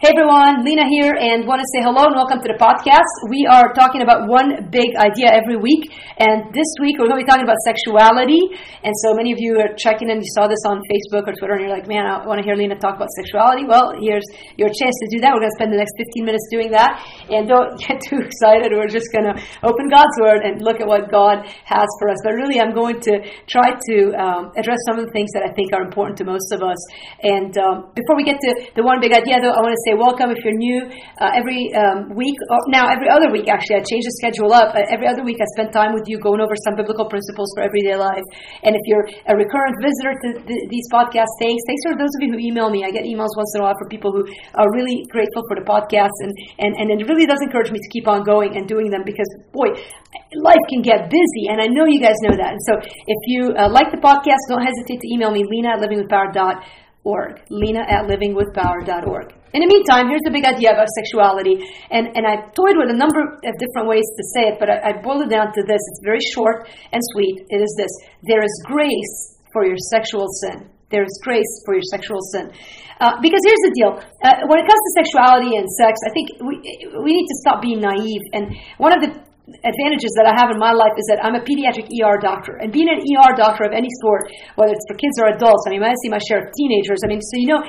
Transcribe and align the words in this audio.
Hey 0.00 0.16
everyone, 0.16 0.64
Lena 0.64 0.88
here, 0.88 1.12
and 1.12 1.44
want 1.44 1.60
to 1.60 1.68
say 1.76 1.84
hello 1.84 2.08
and 2.08 2.16
welcome 2.16 2.40
to 2.40 2.48
the 2.48 2.56
podcast. 2.56 3.12
We 3.28 3.44
are 3.44 3.68
talking 3.76 4.00
about 4.00 4.32
one 4.32 4.72
big 4.72 4.96
idea 4.96 5.28
every 5.28 5.60
week, 5.60 5.92
and 6.16 6.48
this 6.56 6.72
week 6.80 6.96
we're 6.96 7.04
going 7.04 7.20
to 7.20 7.24
be 7.24 7.28
talking 7.28 7.44
about 7.44 7.60
sexuality. 7.68 8.40
And 8.80 8.96
so 9.04 9.12
many 9.12 9.28
of 9.28 9.36
you 9.36 9.60
are 9.60 9.76
checking 9.76 10.08
in, 10.08 10.24
you 10.24 10.32
saw 10.32 10.48
this 10.48 10.64
on 10.64 10.80
Facebook 10.88 11.28
or 11.28 11.36
Twitter, 11.36 11.60
and 11.60 11.68
you're 11.68 11.76
like, 11.76 11.84
man, 11.84 12.08
I 12.08 12.24
want 12.24 12.40
to 12.40 12.44
hear 12.48 12.56
Lena 12.56 12.80
talk 12.80 12.96
about 12.96 13.12
sexuality. 13.12 13.68
Well, 13.68 13.92
here's 14.00 14.24
your 14.56 14.72
chance 14.72 14.96
to 15.04 15.06
do 15.12 15.20
that. 15.20 15.36
We're 15.36 15.44
going 15.44 15.52
to 15.52 15.58
spend 15.60 15.68
the 15.68 15.76
next 15.84 15.92
15 16.00 16.24
minutes 16.24 16.48
doing 16.48 16.72
that, 16.72 17.04
and 17.28 17.44
don't 17.44 17.76
get 17.84 18.00
too 18.00 18.24
excited. 18.24 18.72
We're 18.72 18.88
just 18.88 19.12
going 19.12 19.28
to 19.28 19.36
open 19.60 19.92
God's 19.92 20.16
Word 20.16 20.48
and 20.48 20.64
look 20.64 20.80
at 20.80 20.88
what 20.88 21.12
God 21.12 21.44
has 21.44 21.88
for 22.00 22.08
us. 22.08 22.16
But 22.24 22.40
really, 22.40 22.56
I'm 22.56 22.72
going 22.72 23.04
to 23.04 23.20
try 23.44 23.76
to 23.76 23.96
um, 24.16 24.48
address 24.56 24.80
some 24.88 24.96
of 24.96 25.04
the 25.04 25.12
things 25.12 25.28
that 25.36 25.44
I 25.44 25.52
think 25.52 25.76
are 25.76 25.84
important 25.84 26.16
to 26.20 26.24
most 26.24 26.56
of 26.56 26.64
us. 26.64 26.80
And 27.20 27.52
um, 27.60 27.92
before 27.92 28.16
we 28.16 28.24
get 28.24 28.40
to 28.40 28.72
the 28.72 28.80
one 28.80 28.96
big 28.96 29.12
idea, 29.12 29.44
though, 29.44 29.52
I 29.52 29.60
want 29.60 29.76
to 29.76 29.82
say 29.84 29.89
say 29.90 29.98
welcome 29.98 30.30
if 30.30 30.38
you're 30.46 30.56
new. 30.56 30.86
Uh, 31.18 31.34
every 31.34 31.74
um, 31.74 32.14
week, 32.14 32.38
oh, 32.50 32.62
now 32.70 32.86
every 32.86 33.10
other 33.10 33.30
week 33.30 33.50
actually, 33.50 33.82
I 33.82 33.82
change 33.82 34.06
the 34.06 34.14
schedule 34.22 34.54
up. 34.54 34.74
Uh, 34.74 34.86
every 34.86 35.10
other 35.10 35.26
week, 35.26 35.38
I 35.42 35.46
spend 35.58 35.74
time 35.74 35.92
with 35.92 36.06
you 36.06 36.18
going 36.22 36.38
over 36.38 36.54
some 36.62 36.78
biblical 36.78 37.10
principles 37.10 37.50
for 37.56 37.66
everyday 37.66 37.98
life. 37.98 38.24
And 38.62 38.78
if 38.78 38.84
you're 38.86 39.06
a 39.26 39.34
recurrent 39.34 39.76
visitor 39.82 40.14
to 40.14 40.28
th- 40.46 40.64
these 40.70 40.86
podcasts, 40.94 41.34
thanks. 41.42 41.62
Thanks 41.66 41.82
for 41.82 41.98
those 41.98 42.12
of 42.14 42.20
you 42.22 42.30
who 42.34 42.38
email 42.38 42.70
me. 42.70 42.86
I 42.86 42.90
get 42.94 43.02
emails 43.04 43.34
once 43.34 43.50
in 43.58 43.62
a 43.62 43.64
while 43.66 43.78
for 43.78 43.88
people 43.90 44.14
who 44.14 44.22
are 44.54 44.68
really 44.78 45.02
grateful 45.10 45.42
for 45.50 45.58
the 45.58 45.66
podcast, 45.66 46.14
and 46.22 46.32
and 46.62 46.72
and 46.78 46.86
it 46.94 47.06
really 47.10 47.26
does 47.26 47.42
encourage 47.42 47.74
me 47.74 47.78
to 47.82 47.90
keep 47.90 48.06
on 48.06 48.22
going 48.22 48.54
and 48.56 48.68
doing 48.70 48.90
them 48.90 49.02
because 49.04 49.28
boy, 49.52 49.74
life 50.38 50.64
can 50.70 50.82
get 50.82 51.10
busy, 51.10 51.50
and 51.50 51.58
I 51.58 51.66
know 51.66 51.84
you 51.86 52.00
guys 52.00 52.16
know 52.22 52.36
that. 52.36 52.54
And 52.54 52.62
so, 52.62 52.78
if 52.78 53.20
you 53.26 53.50
uh, 53.58 53.68
like 53.68 53.90
the 53.90 53.98
podcast, 53.98 54.46
don't 54.48 54.62
hesitate 54.62 55.00
to 55.02 55.08
email 55.10 55.30
me, 55.30 55.42
Lena 55.42 55.74
at 55.74 55.80
livingwithpower.org. 55.82 57.42
Lena 57.50 57.82
at 57.88 58.06
livingwithpower.org. 58.06 59.39
In 59.52 59.66
the 59.66 59.70
meantime, 59.70 60.06
here's 60.06 60.22
the 60.22 60.30
big 60.30 60.46
idea 60.46 60.70
about 60.70 60.86
sexuality. 60.94 61.58
And, 61.90 62.14
and 62.14 62.22
I 62.22 62.46
toyed 62.54 62.78
with 62.78 62.90
a 62.90 62.98
number 62.98 63.18
of 63.18 63.54
different 63.58 63.90
ways 63.90 64.06
to 64.06 64.22
say 64.34 64.54
it, 64.54 64.62
but 64.62 64.70
I, 64.70 64.94
I 64.94 65.02
boiled 65.02 65.26
it 65.26 65.30
down 65.30 65.50
to 65.50 65.62
this. 65.66 65.82
It's 65.82 66.02
very 66.06 66.22
short 66.22 66.70
and 66.94 67.02
sweet. 67.14 67.42
It 67.50 67.58
is 67.58 67.72
this 67.74 67.90
There 68.22 68.42
is 68.42 68.54
grace 68.66 69.40
for 69.52 69.66
your 69.66 69.78
sexual 69.90 70.30
sin. 70.46 70.70
There 70.90 71.02
is 71.02 71.14
grace 71.22 71.50
for 71.66 71.74
your 71.74 71.86
sexual 71.90 72.18
sin. 72.34 72.50
Uh, 73.00 73.16
because 73.22 73.40
here's 73.46 73.64
the 73.64 73.74
deal 73.74 73.92
uh, 74.22 74.44
when 74.46 74.58
it 74.60 74.66
comes 74.68 74.82
to 74.86 74.90
sexuality 75.00 75.56
and 75.56 75.64
sex, 75.78 75.98
I 76.04 76.10
think 76.12 76.26
we, 76.44 76.54
we 77.00 77.10
need 77.16 77.26
to 77.26 77.36
stop 77.40 77.62
being 77.62 77.80
naive. 77.80 78.22
And 78.34 78.54
one 78.78 78.92
of 78.94 79.00
the 79.00 79.10
advantages 79.66 80.14
that 80.14 80.30
I 80.30 80.34
have 80.38 80.54
in 80.54 80.58
my 80.62 80.70
life 80.70 80.94
is 80.94 81.06
that 81.10 81.24
I'm 81.26 81.34
a 81.34 81.42
pediatric 81.42 81.90
ER 81.90 82.22
doctor. 82.22 82.58
And 82.62 82.70
being 82.70 82.86
an 82.86 83.02
ER 83.02 83.34
doctor 83.34 83.66
of 83.66 83.72
any 83.74 83.90
sort, 84.02 84.30
whether 84.54 84.70
it's 84.70 84.86
for 84.86 84.94
kids 84.94 85.18
or 85.18 85.34
adults, 85.34 85.66
I 85.66 85.74
mean, 85.74 85.82
I 85.82 85.94
see 86.06 86.10
my 86.10 86.22
share 86.22 86.38
of 86.38 86.54
teenagers. 86.54 87.02
I 87.02 87.08
mean, 87.10 87.22
so 87.22 87.34
you 87.34 87.48
know, 87.50 87.62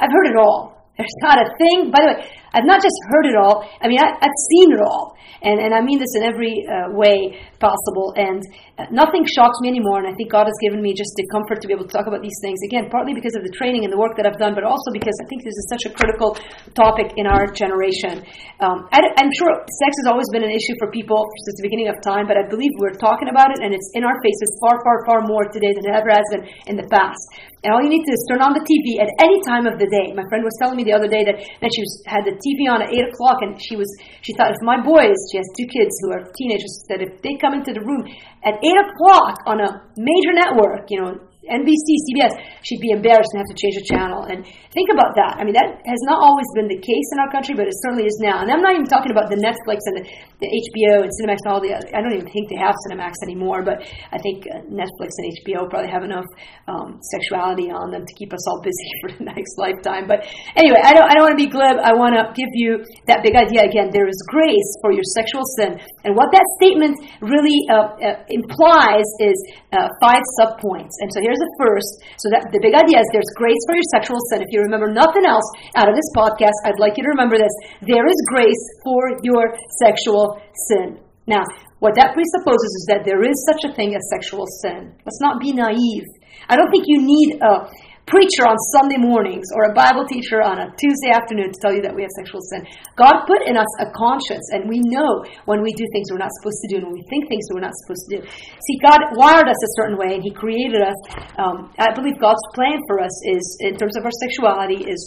I've 0.00 0.12
heard 0.12 0.32
it 0.32 0.36
all. 0.40 0.79
There's 1.00 1.16
not 1.22 1.40
a 1.40 1.48
thing. 1.56 1.90
By 1.90 2.00
the 2.02 2.08
way, 2.12 2.28
I've 2.52 2.66
not 2.66 2.82
just 2.82 2.96
heard 3.08 3.26
it 3.26 3.36
all. 3.36 3.68
I 3.80 3.88
mean, 3.88 4.00
I, 4.00 4.10
have 4.10 4.38
seen 4.50 4.72
it 4.72 4.80
all, 4.80 5.16
and 5.42 5.60
and 5.60 5.74
I 5.74 5.80
mean 5.80 5.98
this 5.98 6.14
in 6.16 6.22
every 6.22 6.66
uh, 6.66 6.90
way 6.92 7.38
possible. 7.60 8.16
And 8.16 8.42
uh, 8.80 8.88
nothing 8.90 9.28
shocks 9.28 9.60
me 9.60 9.68
anymore. 9.68 10.00
And 10.00 10.08
I 10.08 10.16
think 10.16 10.32
God 10.32 10.48
has 10.48 10.56
given 10.64 10.80
me 10.80 10.96
just 10.96 11.12
the 11.14 11.28
comfort 11.28 11.60
to 11.60 11.68
be 11.68 11.76
able 11.76 11.86
to 11.86 11.92
talk 11.92 12.08
about 12.08 12.24
these 12.24 12.40
things 12.40 12.58
again, 12.64 12.88
partly 12.88 13.12
because 13.12 13.36
of 13.36 13.44
the 13.44 13.52
training 13.52 13.84
and 13.84 13.92
the 13.92 14.00
work 14.00 14.16
that 14.16 14.24
I've 14.24 14.40
done, 14.40 14.56
but 14.56 14.64
also 14.64 14.90
because 14.90 15.14
I 15.20 15.28
think 15.28 15.44
this 15.44 15.54
is 15.54 15.66
such 15.68 15.84
a 15.86 15.92
critical 15.92 16.34
topic 16.72 17.12
in 17.20 17.28
our 17.28 17.46
generation. 17.52 18.24
Um, 18.58 18.88
I, 18.90 19.04
am 19.20 19.30
sure 19.36 19.52
sex 19.84 19.92
has 20.02 20.08
always 20.08 20.26
been 20.32 20.42
an 20.42 20.50
issue 20.50 20.74
for 20.80 20.90
people 20.90 21.28
since 21.46 21.60
the 21.60 21.66
beginning 21.68 21.92
of 21.92 22.00
time, 22.00 22.24
but 22.24 22.40
I 22.40 22.48
believe 22.48 22.72
we're 22.80 22.96
talking 22.96 23.28
about 23.28 23.52
it, 23.52 23.60
and 23.60 23.76
it's 23.76 23.92
in 23.94 24.02
our 24.02 24.16
faces 24.24 24.50
far, 24.64 24.80
far, 24.82 25.04
far 25.04 25.20
more 25.28 25.44
today 25.52 25.76
than 25.76 25.84
it 25.84 25.94
ever 25.94 26.08
has 26.10 26.26
been 26.32 26.48
in 26.66 26.76
the 26.80 26.88
past. 26.88 27.20
And 27.60 27.76
all 27.76 27.84
you 27.84 27.92
need 27.92 28.00
to 28.08 28.10
do 28.10 28.16
is 28.16 28.24
turn 28.24 28.40
on 28.40 28.56
the 28.56 28.64
TV 28.64 29.04
at 29.04 29.12
any 29.20 29.36
time 29.44 29.68
of 29.68 29.76
the 29.76 29.84
day. 29.84 30.16
My 30.16 30.24
friend 30.32 30.40
was 30.40 30.56
telling 30.56 30.80
me 30.80 30.84
the 30.84 30.96
other 30.96 31.12
day 31.12 31.28
that, 31.28 31.36
that 31.60 31.70
she 31.76 31.84
was, 31.84 31.92
had 32.08 32.24
the 32.24 32.32
TV 32.40 32.66
on 32.66 32.82
at 32.82 32.90
8 32.90 33.12
o'clock 33.12 33.38
and 33.44 33.60
she 33.60 33.76
was 33.76 33.88
she 34.22 34.32
thought 34.34 34.50
if 34.50 34.60
my 34.64 34.80
boys, 34.80 35.16
she 35.30 35.38
has 35.38 35.46
two 35.56 35.68
kids 35.68 35.92
who 36.02 36.12
are 36.16 36.24
teenagers, 36.36 36.72
that 36.88 37.00
if 37.00 37.20
they 37.22 37.36
come 37.36 37.54
into 37.54 37.72
the 37.72 37.84
room 37.84 38.04
at 38.44 38.58
8 38.58 38.66
o'clock 38.88 39.44
on 39.46 39.60
a 39.60 39.68
major 39.96 40.32
network, 40.34 40.88
you 40.88 41.00
know, 41.00 41.29
NBC, 41.48 41.88
CBS, 42.12 42.36
she'd 42.60 42.84
be 42.84 42.92
embarrassed 42.92 43.32
and 43.32 43.40
have 43.40 43.48
to 43.48 43.56
change 43.56 43.80
the 43.80 43.86
channel. 43.88 44.28
And 44.28 44.44
think 44.76 44.92
about 44.92 45.16
that. 45.16 45.40
I 45.40 45.42
mean, 45.48 45.56
that 45.56 45.80
has 45.88 46.02
not 46.04 46.20
always 46.20 46.44
been 46.52 46.68
the 46.68 46.76
case 46.76 47.08
in 47.16 47.18
our 47.18 47.32
country, 47.32 47.56
but 47.56 47.64
it 47.64 47.72
certainly 47.80 48.04
is 48.04 48.20
now. 48.20 48.44
And 48.44 48.52
I'm 48.52 48.60
not 48.60 48.76
even 48.76 48.84
talking 48.84 49.08
about 49.08 49.32
the 49.32 49.40
Netflix 49.40 49.80
and 49.88 49.94
the, 49.98 50.04
the 50.44 50.48
HBO 50.52 51.00
and 51.00 51.10
Cinemax 51.16 51.40
and 51.48 51.50
all 51.50 51.62
the. 51.64 51.72
Other. 51.72 51.88
I 51.96 52.04
don't 52.04 52.12
even 52.12 52.28
think 52.28 52.52
they 52.52 52.60
have 52.60 52.76
Cinemax 52.84 53.24
anymore, 53.24 53.64
but 53.64 53.80
I 54.12 54.20
think 54.20 54.44
uh, 54.52 54.68
Netflix 54.68 55.16
and 55.16 55.32
HBO 55.40 55.64
probably 55.72 55.88
have 55.88 56.04
enough 56.04 56.28
um, 56.68 57.00
sexuality 57.08 57.72
on 57.72 57.88
them 57.88 58.04
to 58.04 58.14
keep 58.20 58.36
us 58.36 58.44
all 58.44 58.60
busy 58.60 58.90
for 59.00 59.08
the 59.16 59.24
next 59.24 59.56
lifetime. 59.56 60.04
But 60.04 60.28
anyway, 60.60 60.84
I 60.84 60.92
don't. 60.92 61.08
I 61.08 61.16
don't 61.16 61.24
want 61.24 61.40
to 61.40 61.42
be 61.42 61.48
glib. 61.48 61.80
I 61.80 61.96
want 61.96 62.20
to 62.20 62.28
give 62.36 62.52
you 62.52 62.84
that 63.08 63.24
big 63.24 63.32
idea 63.32 63.64
again. 63.64 63.88
There 63.88 64.06
is 64.06 64.20
grace 64.28 64.70
for 64.84 64.92
your 64.92 65.08
sexual 65.16 65.48
sin, 65.56 65.80
and 66.04 66.12
what 66.12 66.28
that 66.36 66.44
statement 66.60 67.00
really 67.24 67.64
uh, 67.72 67.96
uh, 67.96 68.28
implies 68.28 69.08
is 69.24 69.40
uh, 69.72 69.88
five 70.04 70.20
subpoints. 70.36 70.92
And 71.00 71.08
so 71.08 71.29
here's 71.30 71.46
a 71.46 71.50
first. 71.62 72.02
So 72.18 72.26
that 72.34 72.50
the 72.50 72.58
big 72.58 72.74
idea 72.74 72.98
is 72.98 73.06
there's 73.14 73.30
grace 73.38 73.62
for 73.70 73.78
your 73.78 73.86
sexual 73.94 74.18
sin. 74.34 74.42
If 74.42 74.50
you 74.50 74.66
remember 74.66 74.90
nothing 74.90 75.22
else 75.22 75.46
out 75.78 75.86
of 75.86 75.94
this 75.94 76.10
podcast, 76.10 76.58
I'd 76.66 76.82
like 76.82 76.98
you 76.98 77.06
to 77.06 77.14
remember 77.14 77.38
this. 77.38 77.54
There 77.86 78.02
is 78.02 78.18
grace 78.26 78.64
for 78.82 79.14
your 79.22 79.54
sexual 79.78 80.42
sin. 80.66 80.98
Now, 81.30 81.46
what 81.78 81.94
that 81.94 82.12
presupposes 82.12 82.72
is 82.82 82.84
that 82.90 83.06
there 83.06 83.22
is 83.22 83.38
such 83.46 83.62
a 83.62 83.72
thing 83.72 83.94
as 83.94 84.02
sexual 84.10 84.44
sin. 84.60 84.90
Let's 85.06 85.22
not 85.22 85.38
be 85.38 85.54
naive. 85.54 86.10
I 86.50 86.58
don't 86.58 86.70
think 86.74 86.84
you 86.90 86.98
need 86.98 87.38
a 87.38 87.70
preacher 88.10 88.44
on 88.44 88.58
Sunday 88.74 88.98
mornings 88.98 89.46
or 89.54 89.70
a 89.70 89.72
Bible 89.72 90.02
teacher 90.04 90.42
on 90.42 90.58
a 90.58 90.66
Tuesday 90.74 91.14
afternoon 91.14 91.54
to 91.54 91.58
tell 91.62 91.70
you 91.70 91.80
that 91.86 91.94
we 91.94 92.02
have 92.02 92.10
sexual 92.18 92.42
sin. 92.50 92.66
God 92.98 93.22
put 93.30 93.46
in 93.46 93.54
us 93.54 93.70
a 93.78 93.86
conscience, 93.94 94.42
and 94.50 94.66
we 94.66 94.82
know 94.90 95.22
when 95.46 95.62
we 95.62 95.70
do 95.78 95.86
things 95.94 96.10
we're 96.10 96.20
not 96.20 96.34
supposed 96.42 96.58
to 96.66 96.68
do 96.74 96.76
and 96.82 96.86
when 96.90 96.98
we 96.98 97.06
think 97.06 97.30
things 97.30 97.46
we're 97.54 97.62
not 97.62 97.72
supposed 97.86 98.04
to 98.10 98.18
do. 98.18 98.20
See, 98.26 98.76
God 98.82 98.98
wired 99.14 99.46
us 99.46 99.56
a 99.62 99.70
certain 99.78 99.96
way, 99.96 100.18
and 100.18 100.22
He 100.26 100.34
created 100.34 100.82
us. 100.82 100.98
Um, 101.38 101.70
I 101.78 101.94
believe 101.94 102.18
God's 102.18 102.42
plan 102.52 102.82
for 102.90 102.98
us 102.98 103.14
is, 103.30 103.42
in 103.62 103.78
terms 103.78 103.96
of 103.96 104.02
our 104.02 104.14
sexuality, 104.18 104.82
is 104.84 105.00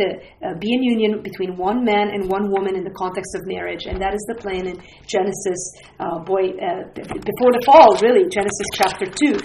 to 0.00 0.06
uh, 0.42 0.54
be 0.58 0.72
in 0.72 0.82
union 0.82 1.22
between 1.22 1.56
one 1.56 1.84
man 1.84 2.08
and 2.08 2.28
one 2.28 2.50
woman 2.50 2.74
in 2.74 2.84
the 2.84 2.96
context 2.96 3.36
of 3.36 3.46
marriage, 3.46 3.84
and 3.84 4.00
that 4.00 4.14
is 4.16 4.24
the 4.32 4.40
plan 4.40 4.66
in 4.66 4.80
Genesis. 5.04 5.60
Uh, 6.00 6.18
boy, 6.24 6.56
uh, 6.56 6.88
before 6.96 7.52
the 7.52 7.62
fall, 7.64 7.96
really, 8.00 8.28
Genesis 8.32 8.66
chapter 8.74 9.06
two. 9.06 9.36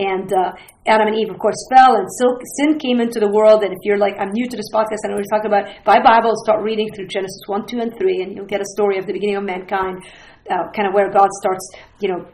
And 0.00 0.32
uh, 0.32 0.56
Adam 0.88 1.12
and 1.12 1.16
Eve, 1.20 1.28
of 1.28 1.38
course, 1.38 1.60
fell, 1.68 1.92
and 1.92 2.08
sin 2.56 2.80
came 2.80 3.04
into 3.04 3.20
the 3.20 3.28
world. 3.28 3.62
And 3.62 3.72
if 3.72 3.78
you're 3.84 4.00
like, 4.00 4.16
I'm 4.16 4.32
new 4.32 4.48
to 4.48 4.56
this 4.56 4.72
podcast, 4.72 5.04
and 5.04 5.12
we're 5.12 5.28
talking 5.28 5.52
about 5.52 5.68
by 5.84 6.00
Bible, 6.00 6.32
start 6.40 6.64
reading 6.64 6.88
through 6.96 7.08
Genesis 7.12 7.44
1, 7.46 7.68
2, 7.68 7.80
and 7.80 7.92
3, 7.92 8.22
and 8.24 8.32
you'll 8.34 8.48
get 8.48 8.64
a 8.64 8.70
story 8.72 8.96
of 8.96 9.04
the 9.04 9.12
beginning 9.12 9.36
of 9.36 9.44
mankind, 9.44 10.00
uh, 10.48 10.72
kind 10.72 10.88
of 10.88 10.96
where 10.96 11.12
God 11.12 11.28
starts, 11.44 11.60
you 12.00 12.08
know, 12.08 12.24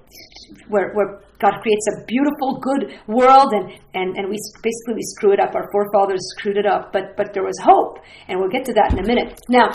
where, 0.71 0.95
where 0.95 1.27
God 1.43 1.59
creates 1.59 1.87
a 1.91 2.07
beautiful, 2.07 2.63
good 2.63 3.03
world, 3.11 3.51
and, 3.51 3.75
and, 3.99 4.15
and 4.15 4.31
we 4.31 4.39
basically 4.63 4.95
we 4.95 5.05
screw 5.19 5.35
it 5.35 5.41
up. 5.41 5.51
Our 5.59 5.67
forefathers 5.75 6.23
screwed 6.39 6.57
it 6.57 6.67
up, 6.67 6.93
but, 6.93 7.19
but 7.19 7.35
there 7.35 7.43
was 7.43 7.59
hope, 7.59 7.99
and 8.29 8.39
we'll 8.39 8.55
get 8.55 8.65
to 8.67 8.75
that 8.75 8.95
in 8.95 9.03
a 9.03 9.07
minute. 9.07 9.41
Now, 9.51 9.75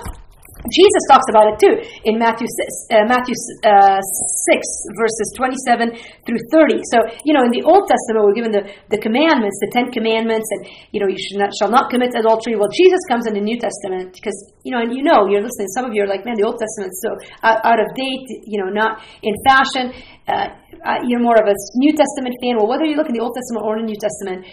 Jesus 0.70 1.04
talks 1.10 1.26
about 1.34 1.50
it 1.50 1.58
too 1.58 1.74
in 2.06 2.22
Matthew 2.22 2.46
uh, 2.94 3.06
Matthew 3.10 3.34
uh, 3.66 4.02
six 4.46 4.62
verses 4.94 5.34
twenty 5.34 5.58
seven 5.66 5.96
through 6.26 6.42
thirty. 6.54 6.82
So 6.94 7.02
you 7.26 7.34
know 7.34 7.42
in 7.42 7.50
the 7.50 7.66
Old 7.66 7.90
Testament 7.90 8.22
we're 8.30 8.38
given 8.38 8.54
the, 8.54 8.70
the 8.94 9.02
commandments, 9.02 9.58
the 9.66 9.72
Ten 9.74 9.90
Commandments, 9.90 10.46
and 10.60 10.70
you 10.94 11.02
know 11.02 11.10
you 11.10 11.18
should 11.18 11.42
not, 11.42 11.50
shall 11.58 11.72
not 11.72 11.90
commit 11.90 12.14
adultery. 12.14 12.54
Well, 12.56 12.70
Jesus 12.70 13.02
comes 13.10 13.26
in 13.26 13.34
the 13.34 13.42
New 13.42 13.58
Testament 13.58 14.14
because 14.14 14.38
you 14.62 14.70
know 14.70 14.82
and 14.86 14.94
you 14.94 15.02
know 15.02 15.26
you're 15.26 15.42
listening. 15.42 15.72
Some 15.74 15.86
of 15.86 15.94
you 15.98 16.06
are 16.06 16.12
like, 16.12 16.26
man, 16.26 16.38
the 16.38 16.46
Old 16.46 16.62
Testament's 16.62 17.02
so 17.02 17.18
out, 17.42 17.66
out 17.66 17.80
of 17.82 17.88
date. 17.98 18.28
You 18.46 18.62
know, 18.62 18.70
not 18.70 19.02
in 19.26 19.34
fashion. 19.48 19.96
Uh, 20.32 20.48
uh, 20.82 20.98
you're 21.06 21.22
more 21.22 21.38
of 21.38 21.46
a 21.46 21.54
New 21.78 21.94
Testament 21.94 22.34
fan, 22.42 22.58
well, 22.58 22.66
whether 22.66 22.88
you 22.90 22.98
look 22.98 23.06
in 23.06 23.14
the 23.14 23.22
Old 23.22 23.38
Testament 23.38 23.62
or 23.62 23.78
the 23.78 23.86
New 23.86 24.00
Testament, 24.00 24.48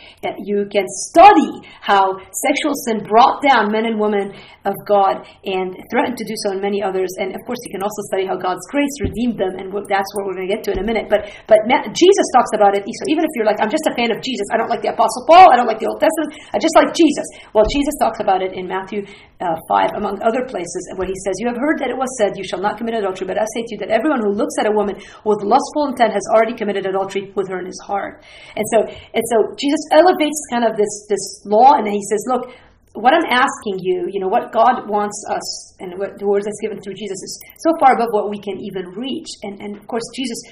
you 0.44 0.68
can 0.68 0.84
study 1.08 1.64
how 1.80 2.20
sexual 2.44 2.76
sin 2.84 3.00
brought 3.06 3.40
down 3.40 3.72
men 3.72 3.88
and 3.88 3.96
women 3.96 4.36
of 4.68 4.76
God 4.84 5.24
and 5.48 5.72
threatened 5.88 6.20
to 6.20 6.26
do 6.28 6.36
so 6.44 6.52
in 6.52 6.60
many 6.60 6.84
others. 6.84 7.08
And 7.16 7.32
of 7.32 7.40
course, 7.48 7.56
you 7.64 7.72
can 7.72 7.80
also 7.80 8.04
study 8.12 8.28
how 8.28 8.36
God's 8.36 8.60
grace 8.68 8.92
redeemed 9.00 9.40
them, 9.40 9.56
and 9.56 9.72
that's 9.88 10.10
what 10.12 10.28
we're 10.28 10.36
going 10.36 10.48
to 10.48 10.52
get 10.52 10.60
to 10.68 10.76
in 10.76 10.84
a 10.84 10.86
minute. 10.86 11.08
But 11.08 11.32
but 11.48 11.64
Jesus 11.96 12.26
talks 12.36 12.52
about 12.52 12.76
it. 12.76 12.84
So 12.84 13.04
even 13.08 13.24
if 13.24 13.32
you're 13.32 13.48
like, 13.48 13.56
I'm 13.64 13.72
just 13.72 13.88
a 13.88 13.94
fan 13.96 14.12
of 14.12 14.20
Jesus, 14.20 14.44
I 14.52 14.60
don't 14.60 14.68
like 14.68 14.84
the 14.84 14.92
Apostle 14.92 15.24
Paul, 15.24 15.48
I 15.48 15.56
don't 15.56 15.70
like 15.70 15.80
the 15.80 15.88
Old 15.88 16.02
Testament, 16.02 16.36
I 16.52 16.60
just 16.60 16.76
like 16.76 16.92
Jesus. 16.92 17.24
Well, 17.56 17.64
Jesus 17.72 17.94
talks 18.04 18.20
about 18.20 18.44
it 18.44 18.52
in 18.52 18.68
Matthew 18.68 19.08
uh, 19.40 19.56
5, 19.70 19.96
among 19.96 20.20
other 20.20 20.44
places, 20.44 20.82
where 21.00 21.08
he 21.08 21.16
says, 21.24 21.40
You 21.40 21.48
have 21.48 21.56
heard 21.56 21.80
that 21.80 21.88
it 21.88 21.96
was 21.96 22.10
said, 22.20 22.36
You 22.36 22.44
shall 22.44 22.60
not 22.60 22.76
commit 22.76 23.00
adultery, 23.00 23.24
but 23.24 23.40
I 23.40 23.46
say 23.56 23.64
to 23.64 23.70
you 23.72 23.80
that 23.86 23.90
everyone 23.94 24.20
who 24.20 24.36
looks 24.36 24.58
at 24.60 24.68
a 24.68 24.74
woman 24.74 25.00
with 25.24 25.40
lustful 25.68 25.92
intent 25.92 26.12
has 26.12 26.22
already 26.32 26.56
committed 26.56 26.86
adultery 26.86 27.32
with 27.34 27.48
her 27.48 27.60
in 27.60 27.66
his 27.66 27.80
heart. 27.84 28.24
And 28.56 28.64
so, 28.72 28.78
and 28.88 29.24
so 29.30 29.54
Jesus 29.58 29.80
elevates 29.92 30.40
kind 30.50 30.64
of 30.64 30.76
this, 30.76 31.06
this 31.08 31.42
law, 31.44 31.74
and 31.76 31.86
he 31.86 32.02
says, 32.08 32.24
look, 32.28 32.50
what 32.94 33.14
I'm 33.14 33.28
asking 33.30 33.78
you, 33.78 34.08
you 34.10 34.18
know, 34.18 34.28
what 34.28 34.50
God 34.50 34.88
wants 34.88 35.22
us, 35.30 35.76
and 35.78 35.98
what 35.98 36.18
the 36.18 36.26
words 36.26 36.46
that's 36.46 36.58
given 36.60 36.80
through 36.80 36.94
Jesus 36.94 37.20
is 37.22 37.40
so 37.58 37.70
far 37.78 37.94
above 37.94 38.08
what 38.10 38.30
we 38.30 38.40
can 38.40 38.58
even 38.58 38.90
reach. 38.96 39.28
And, 39.42 39.60
and 39.60 39.76
of 39.76 39.86
course, 39.86 40.02
Jesus 40.16 40.42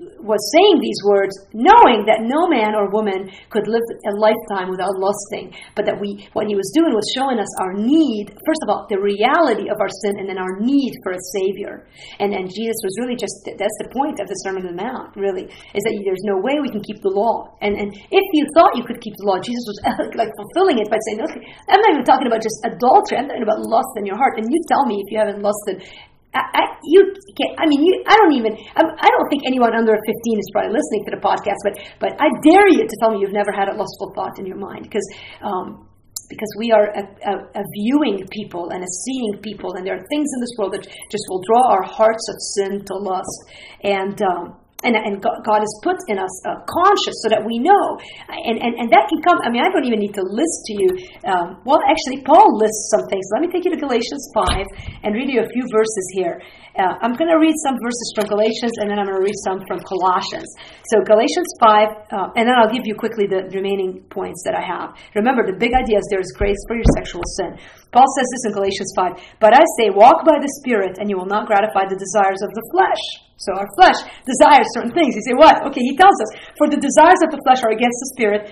was 0.00 0.40
saying 0.56 0.80
these 0.80 0.96
words, 1.04 1.36
knowing 1.52 2.08
that 2.08 2.24
no 2.24 2.48
man 2.48 2.72
or 2.72 2.88
woman 2.88 3.28
could 3.52 3.68
live 3.68 3.84
a 4.08 4.12
lifetime 4.16 4.72
without 4.72 4.96
lusting, 4.96 5.52
but 5.76 5.84
that 5.84 6.00
we, 6.00 6.24
what 6.32 6.48
he 6.48 6.56
was 6.56 6.72
doing 6.72 6.96
was 6.96 7.04
showing 7.12 7.36
us 7.36 7.52
our 7.60 7.76
need, 7.76 8.32
first 8.48 8.62
of 8.64 8.72
all, 8.72 8.88
the 8.88 8.96
reality 8.96 9.68
of 9.68 9.76
our 9.76 9.92
sin, 10.00 10.16
and 10.16 10.24
then 10.24 10.40
our 10.40 10.56
need 10.56 10.96
for 11.04 11.12
a 11.12 11.20
Savior. 11.36 11.84
And, 12.16 12.32
and 12.32 12.48
Jesus 12.48 12.80
was 12.80 12.96
really 12.96 13.12
just, 13.12 13.44
that's 13.44 13.78
the 13.84 13.92
point 13.92 14.24
of 14.24 14.26
the 14.28 14.40
Sermon 14.40 14.64
on 14.64 14.72
the 14.72 14.80
Mount, 14.80 15.12
really, 15.20 15.44
is 15.76 15.82
that 15.84 15.92
there's 16.00 16.24
no 16.24 16.40
way 16.40 16.64
we 16.64 16.72
can 16.72 16.80
keep 16.80 17.04
the 17.04 17.12
law. 17.12 17.52
And, 17.60 17.76
and 17.76 17.92
if 17.92 18.26
you 18.32 18.48
thought 18.56 18.72
you 18.80 18.84
could 18.88 19.04
keep 19.04 19.12
the 19.20 19.28
law, 19.28 19.36
Jesus 19.36 19.64
was 19.68 19.78
like 20.20 20.32
fulfilling 20.32 20.80
it 20.80 20.88
by 20.88 20.96
saying, 21.12 21.20
look, 21.20 21.36
I'm 21.68 21.80
not 21.84 21.92
even 21.92 22.08
talking 22.08 22.24
about 22.24 22.40
just 22.40 22.56
adultery, 22.64 23.20
I'm 23.20 23.28
talking 23.28 23.44
about 23.44 23.60
lust 23.68 23.92
in 24.00 24.08
your 24.08 24.16
heart. 24.16 24.40
And 24.40 24.48
you 24.48 24.56
tell 24.64 24.88
me 24.88 24.96
if 25.04 25.12
you 25.12 25.20
haven't 25.20 25.44
lusted 25.44 25.84
I, 26.30 26.42
I, 26.54 26.62
you 26.84 27.10
can 27.34 27.58
I 27.58 27.66
mean, 27.66 27.82
you, 27.82 28.04
I 28.06 28.14
don't 28.14 28.34
even. 28.38 28.54
I, 28.76 28.82
I 28.86 29.08
don't 29.10 29.28
think 29.30 29.42
anyone 29.46 29.74
under 29.74 29.92
15 29.92 30.06
is 30.38 30.48
probably 30.52 30.78
listening 30.78 31.02
to 31.10 31.12
the 31.18 31.22
podcast, 31.22 31.58
but 31.66 31.74
but 31.98 32.10
I 32.22 32.30
dare 32.46 32.68
you 32.70 32.86
to 32.86 32.96
tell 33.02 33.10
me 33.10 33.18
you've 33.18 33.34
never 33.34 33.50
had 33.50 33.68
a 33.68 33.74
lustful 33.74 34.14
thought 34.14 34.38
in 34.38 34.46
your 34.46 34.58
mind, 34.58 34.84
because 34.84 35.06
um, 35.42 35.90
because 36.30 36.48
we 36.58 36.70
are 36.70 36.86
a, 36.94 37.02
a, 37.02 37.34
a, 37.58 37.64
viewing 37.82 38.22
people 38.30 38.70
and 38.70 38.84
a 38.84 38.90
seeing 39.02 39.42
people, 39.42 39.74
and 39.74 39.84
there 39.84 39.98
are 39.98 40.06
things 40.06 40.30
in 40.30 40.40
this 40.40 40.54
world 40.56 40.72
that 40.72 40.86
just 40.86 41.24
will 41.28 41.42
draw 41.42 41.74
our 41.74 41.82
hearts 41.82 42.22
of 42.30 42.36
sin 42.54 42.84
to 42.86 42.94
lust, 42.94 43.38
and 43.82 44.22
um, 44.22 44.59
and, 44.82 44.96
and 44.96 45.20
God 45.20 45.60
has 45.60 45.74
put 45.84 45.96
in 46.08 46.16
us 46.16 46.32
uh, 46.48 46.64
conscious 46.64 47.16
so 47.20 47.28
that 47.28 47.44
we 47.44 47.60
know. 47.60 48.00
And, 48.28 48.56
and, 48.56 48.72
and 48.80 48.88
that 48.88 49.08
can 49.12 49.20
come, 49.20 49.36
I 49.44 49.52
mean, 49.52 49.60
I 49.60 49.68
don't 49.68 49.84
even 49.84 50.00
need 50.00 50.16
to 50.16 50.24
list 50.24 50.58
to 50.68 50.72
you. 50.72 50.88
Um, 51.28 51.60
well, 51.68 51.80
actually, 51.84 52.24
Paul 52.24 52.56
lists 52.56 52.92
some 52.96 53.04
things. 53.12 53.24
Let 53.36 53.44
me 53.44 53.48
take 53.52 53.64
you 53.68 53.72
to 53.72 53.80
Galatians 53.80 54.24
5 54.32 55.04
and 55.04 55.12
read 55.12 55.28
you 55.28 55.44
a 55.44 55.48
few 55.52 55.64
verses 55.68 56.06
here. 56.16 56.40
Uh, 56.78 56.96
I'm 57.02 57.12
going 57.18 57.28
to 57.28 57.36
read 57.36 57.56
some 57.66 57.76
verses 57.82 58.08
from 58.14 58.30
Galatians 58.30 58.72
and 58.80 58.88
then 58.88 58.96
I'm 58.96 59.04
going 59.04 59.18
to 59.18 59.26
read 59.26 59.36
some 59.44 59.60
from 59.66 59.82
Colossians. 59.84 60.48
So, 60.88 61.02
Galatians 61.04 61.50
5, 61.60 61.66
uh, 62.14 62.38
and 62.38 62.46
then 62.46 62.54
I'll 62.56 62.72
give 62.72 62.86
you 62.86 62.94
quickly 62.94 63.26
the 63.26 63.50
remaining 63.52 64.06
points 64.08 64.40
that 64.46 64.54
I 64.54 64.64
have. 64.64 64.96
Remember, 65.14 65.44
the 65.44 65.58
big 65.58 65.74
idea 65.74 65.98
is 65.98 66.06
there 66.08 66.22
is 66.22 66.32
grace 66.38 66.58
for 66.70 66.76
your 66.78 66.88
sexual 66.96 67.26
sin. 67.36 67.58
Paul 67.90 68.06
says 68.06 68.28
this 68.30 68.44
in 68.46 68.52
Galatians 68.54 68.90
5 68.94 69.42
But 69.42 69.52
I 69.54 69.64
say, 69.78 69.90
walk 69.90 70.22
by 70.22 70.38
the 70.38 70.50
Spirit, 70.62 70.98
and 71.02 71.10
you 71.10 71.18
will 71.18 71.30
not 71.30 71.50
gratify 71.50 71.90
the 71.90 71.98
desires 71.98 72.38
of 72.42 72.50
the 72.54 72.64
flesh. 72.70 73.02
So 73.42 73.56
our 73.56 73.66
flesh 73.74 73.98
desires 74.22 74.68
certain 74.76 74.94
things. 74.94 75.16
You 75.16 75.24
say, 75.26 75.36
what? 75.36 75.58
Okay, 75.70 75.82
he 75.82 75.96
tells 75.98 76.14
us, 76.22 76.30
for 76.54 76.70
the 76.70 76.78
desires 76.78 77.18
of 77.26 77.34
the 77.34 77.40
flesh 77.42 77.64
are 77.66 77.74
against 77.74 77.98
the 78.04 78.10
spirit, 78.14 78.42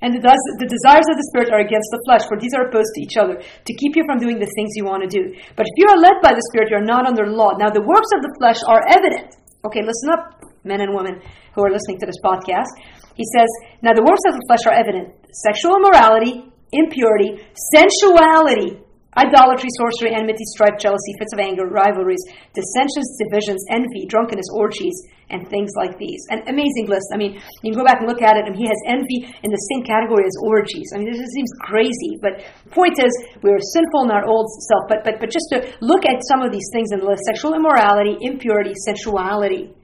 and 0.00 0.16
the, 0.16 0.22
the 0.24 0.70
desires 0.70 1.04
of 1.12 1.16
the 1.20 1.26
spirit 1.28 1.52
are 1.52 1.60
against 1.60 1.92
the 1.92 2.00
flesh, 2.08 2.24
for 2.24 2.40
these 2.40 2.56
are 2.56 2.66
opposed 2.66 2.88
to 2.96 3.00
each 3.04 3.20
other, 3.20 3.36
to 3.36 3.72
keep 3.76 3.94
you 3.94 4.04
from 4.08 4.16
doing 4.16 4.40
the 4.40 4.48
things 4.56 4.72
you 4.74 4.88
want 4.88 5.04
to 5.04 5.10
do. 5.10 5.28
But 5.54 5.68
if 5.68 5.74
you 5.76 5.86
are 5.92 6.00
led 6.00 6.24
by 6.24 6.32
the 6.32 6.42
spirit, 6.50 6.72
you 6.72 6.80
are 6.80 6.88
not 6.88 7.04
under 7.04 7.28
law. 7.28 7.52
Now 7.60 7.68
the 7.68 7.84
works 7.84 8.08
of 8.16 8.24
the 8.24 8.32
flesh 8.40 8.64
are 8.64 8.80
evident. 8.88 9.36
Okay, 9.60 9.84
listen 9.84 10.08
up, 10.08 10.40
men 10.64 10.80
and 10.80 10.96
women 10.96 11.20
who 11.52 11.60
are 11.60 11.70
listening 11.70 12.00
to 12.00 12.08
this 12.08 12.16
podcast. 12.24 12.72
He 13.12 13.28
says, 13.36 13.48
Now 13.84 13.92
the 13.92 14.00
works 14.00 14.24
of 14.24 14.40
the 14.40 14.44
flesh 14.48 14.64
are 14.64 14.72
evident 14.72 15.20
sexual 15.46 15.76
immorality, 15.76 16.48
impurity, 16.72 17.44
sensuality, 17.74 18.80
Idolatry, 19.16 19.66
sorcery, 19.74 20.14
enmity, 20.14 20.46
strife, 20.54 20.78
jealousy, 20.78 21.10
fits 21.18 21.34
of 21.34 21.40
anger, 21.42 21.66
rivalries, 21.66 22.22
dissensions, 22.54 23.18
divisions, 23.18 23.58
envy, 23.68 24.06
drunkenness, 24.06 24.46
orgies, 24.54 24.94
and 25.30 25.42
things 25.50 25.70
like 25.74 25.98
these. 25.98 26.22
An 26.30 26.46
amazing 26.46 26.86
list. 26.86 27.10
I 27.12 27.16
mean, 27.18 27.34
you 27.62 27.74
can 27.74 27.82
go 27.82 27.84
back 27.84 27.98
and 27.98 28.06
look 28.06 28.22
at 28.22 28.38
it, 28.38 28.46
and 28.46 28.54
he 28.54 28.70
has 28.70 28.78
envy 28.86 29.26
in 29.42 29.50
the 29.50 29.62
same 29.74 29.82
category 29.82 30.22
as 30.22 30.36
orgies. 30.46 30.94
I 30.94 30.98
mean, 30.98 31.10
this 31.10 31.18
seems 31.34 31.50
crazy. 31.58 32.22
But 32.22 32.46
point 32.70 33.02
is, 33.02 33.10
we 33.42 33.50
are 33.50 33.58
sinful 33.58 34.06
in 34.06 34.10
our 34.14 34.22
old 34.30 34.46
self. 34.70 34.86
But 34.86 35.02
but 35.02 35.18
but 35.18 35.30
just 35.30 35.50
to 35.58 35.66
look 35.82 36.06
at 36.06 36.22
some 36.30 36.46
of 36.46 36.54
these 36.54 36.70
things 36.70 36.94
in 36.94 37.02
the 37.02 37.06
list: 37.06 37.26
sexual 37.26 37.58
immorality, 37.58 38.14
impurity, 38.22 38.78
sensuality. 38.86 39.74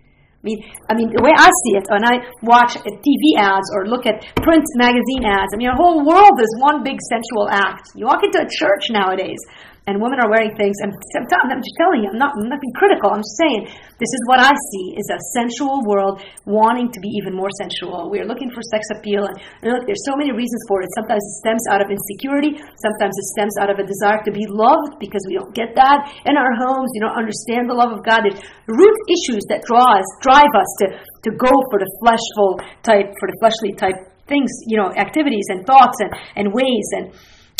Mean, 0.46 0.62
I 0.86 0.94
mean, 0.94 1.10
the 1.10 1.18
way 1.26 1.34
I 1.34 1.50
see 1.66 1.74
it, 1.74 1.90
when 1.90 2.06
I 2.06 2.22
watch 2.46 2.78
TV 2.78 3.24
ads 3.34 3.66
or 3.74 3.90
look 3.90 4.06
at 4.06 4.22
print 4.38 4.62
magazine 4.78 5.26
ads, 5.26 5.50
I 5.50 5.58
mean, 5.58 5.66
our 5.66 5.74
whole 5.74 6.06
world 6.06 6.38
is 6.38 6.50
one 6.62 6.86
big 6.86 7.02
sensual 7.10 7.50
act. 7.50 7.90
You 7.98 8.06
walk 8.06 8.22
into 8.22 8.38
a 8.38 8.46
church 8.46 8.94
nowadays, 8.94 9.42
and 9.86 10.02
women 10.02 10.18
are 10.18 10.26
wearing 10.26 10.50
things. 10.58 10.74
And 10.82 10.90
I'm 10.90 11.62
just 11.62 11.78
telling 11.78 12.02
you, 12.02 12.10
I'm 12.10 12.18
not, 12.18 12.34
I'm 12.34 12.50
not 12.50 12.58
being 12.58 12.74
critical. 12.74 13.14
I'm 13.14 13.22
just 13.22 13.38
saying 13.38 13.70
this 14.02 14.10
is 14.10 14.22
what 14.26 14.42
I 14.42 14.50
see 14.50 14.98
is 14.98 15.06
a 15.14 15.18
sensual 15.38 15.86
world 15.86 16.26
wanting 16.44 16.90
to 16.90 16.98
be 16.98 17.08
even 17.14 17.32
more 17.32 17.50
sensual. 17.62 18.10
We 18.10 18.18
are 18.18 18.26
looking 18.26 18.50
for 18.50 18.60
sex 18.66 18.82
appeal, 18.98 19.30
and, 19.30 19.36
and 19.62 19.68
look, 19.70 19.86
there's 19.86 20.02
so 20.02 20.18
many 20.18 20.34
reasons 20.34 20.58
for 20.66 20.82
it. 20.82 20.90
Sometimes 20.98 21.22
it 21.22 21.34
stems 21.38 21.64
out 21.70 21.80
of 21.80 21.88
insecurity. 21.88 22.58
Sometimes 22.82 23.14
it 23.14 23.26
stems 23.38 23.54
out 23.62 23.70
of 23.70 23.78
a 23.78 23.86
desire 23.86 24.18
to 24.26 24.32
be 24.34 24.44
loved 24.50 24.98
because 24.98 25.22
we 25.30 25.38
don't 25.38 25.54
get 25.54 25.78
that 25.78 26.10
in 26.26 26.34
our 26.34 26.52
homes. 26.58 26.90
You 26.98 27.06
don't 27.06 27.16
understand 27.16 27.70
the 27.70 27.78
love 27.78 27.94
of 27.94 28.02
God. 28.02 28.26
There's 28.26 28.42
root 28.66 28.98
issues 29.06 29.46
that 29.54 29.62
draw 29.62 30.02
us, 30.02 30.06
drive 30.20 30.50
us 30.50 30.70
to 30.82 30.86
to 31.26 31.30
go 31.34 31.50
for 31.70 31.78
the 31.82 31.90
fleshful 32.02 32.62
type, 32.82 33.10
for 33.18 33.26
the 33.26 33.36
fleshly 33.42 33.74
type 33.74 33.98
things, 34.26 34.50
you 34.66 34.76
know, 34.78 34.90
activities 34.94 35.46
and 35.48 35.66
thoughts 35.66 35.98
and, 35.98 36.10
and 36.36 36.54
ways 36.54 36.86
and 36.94 37.14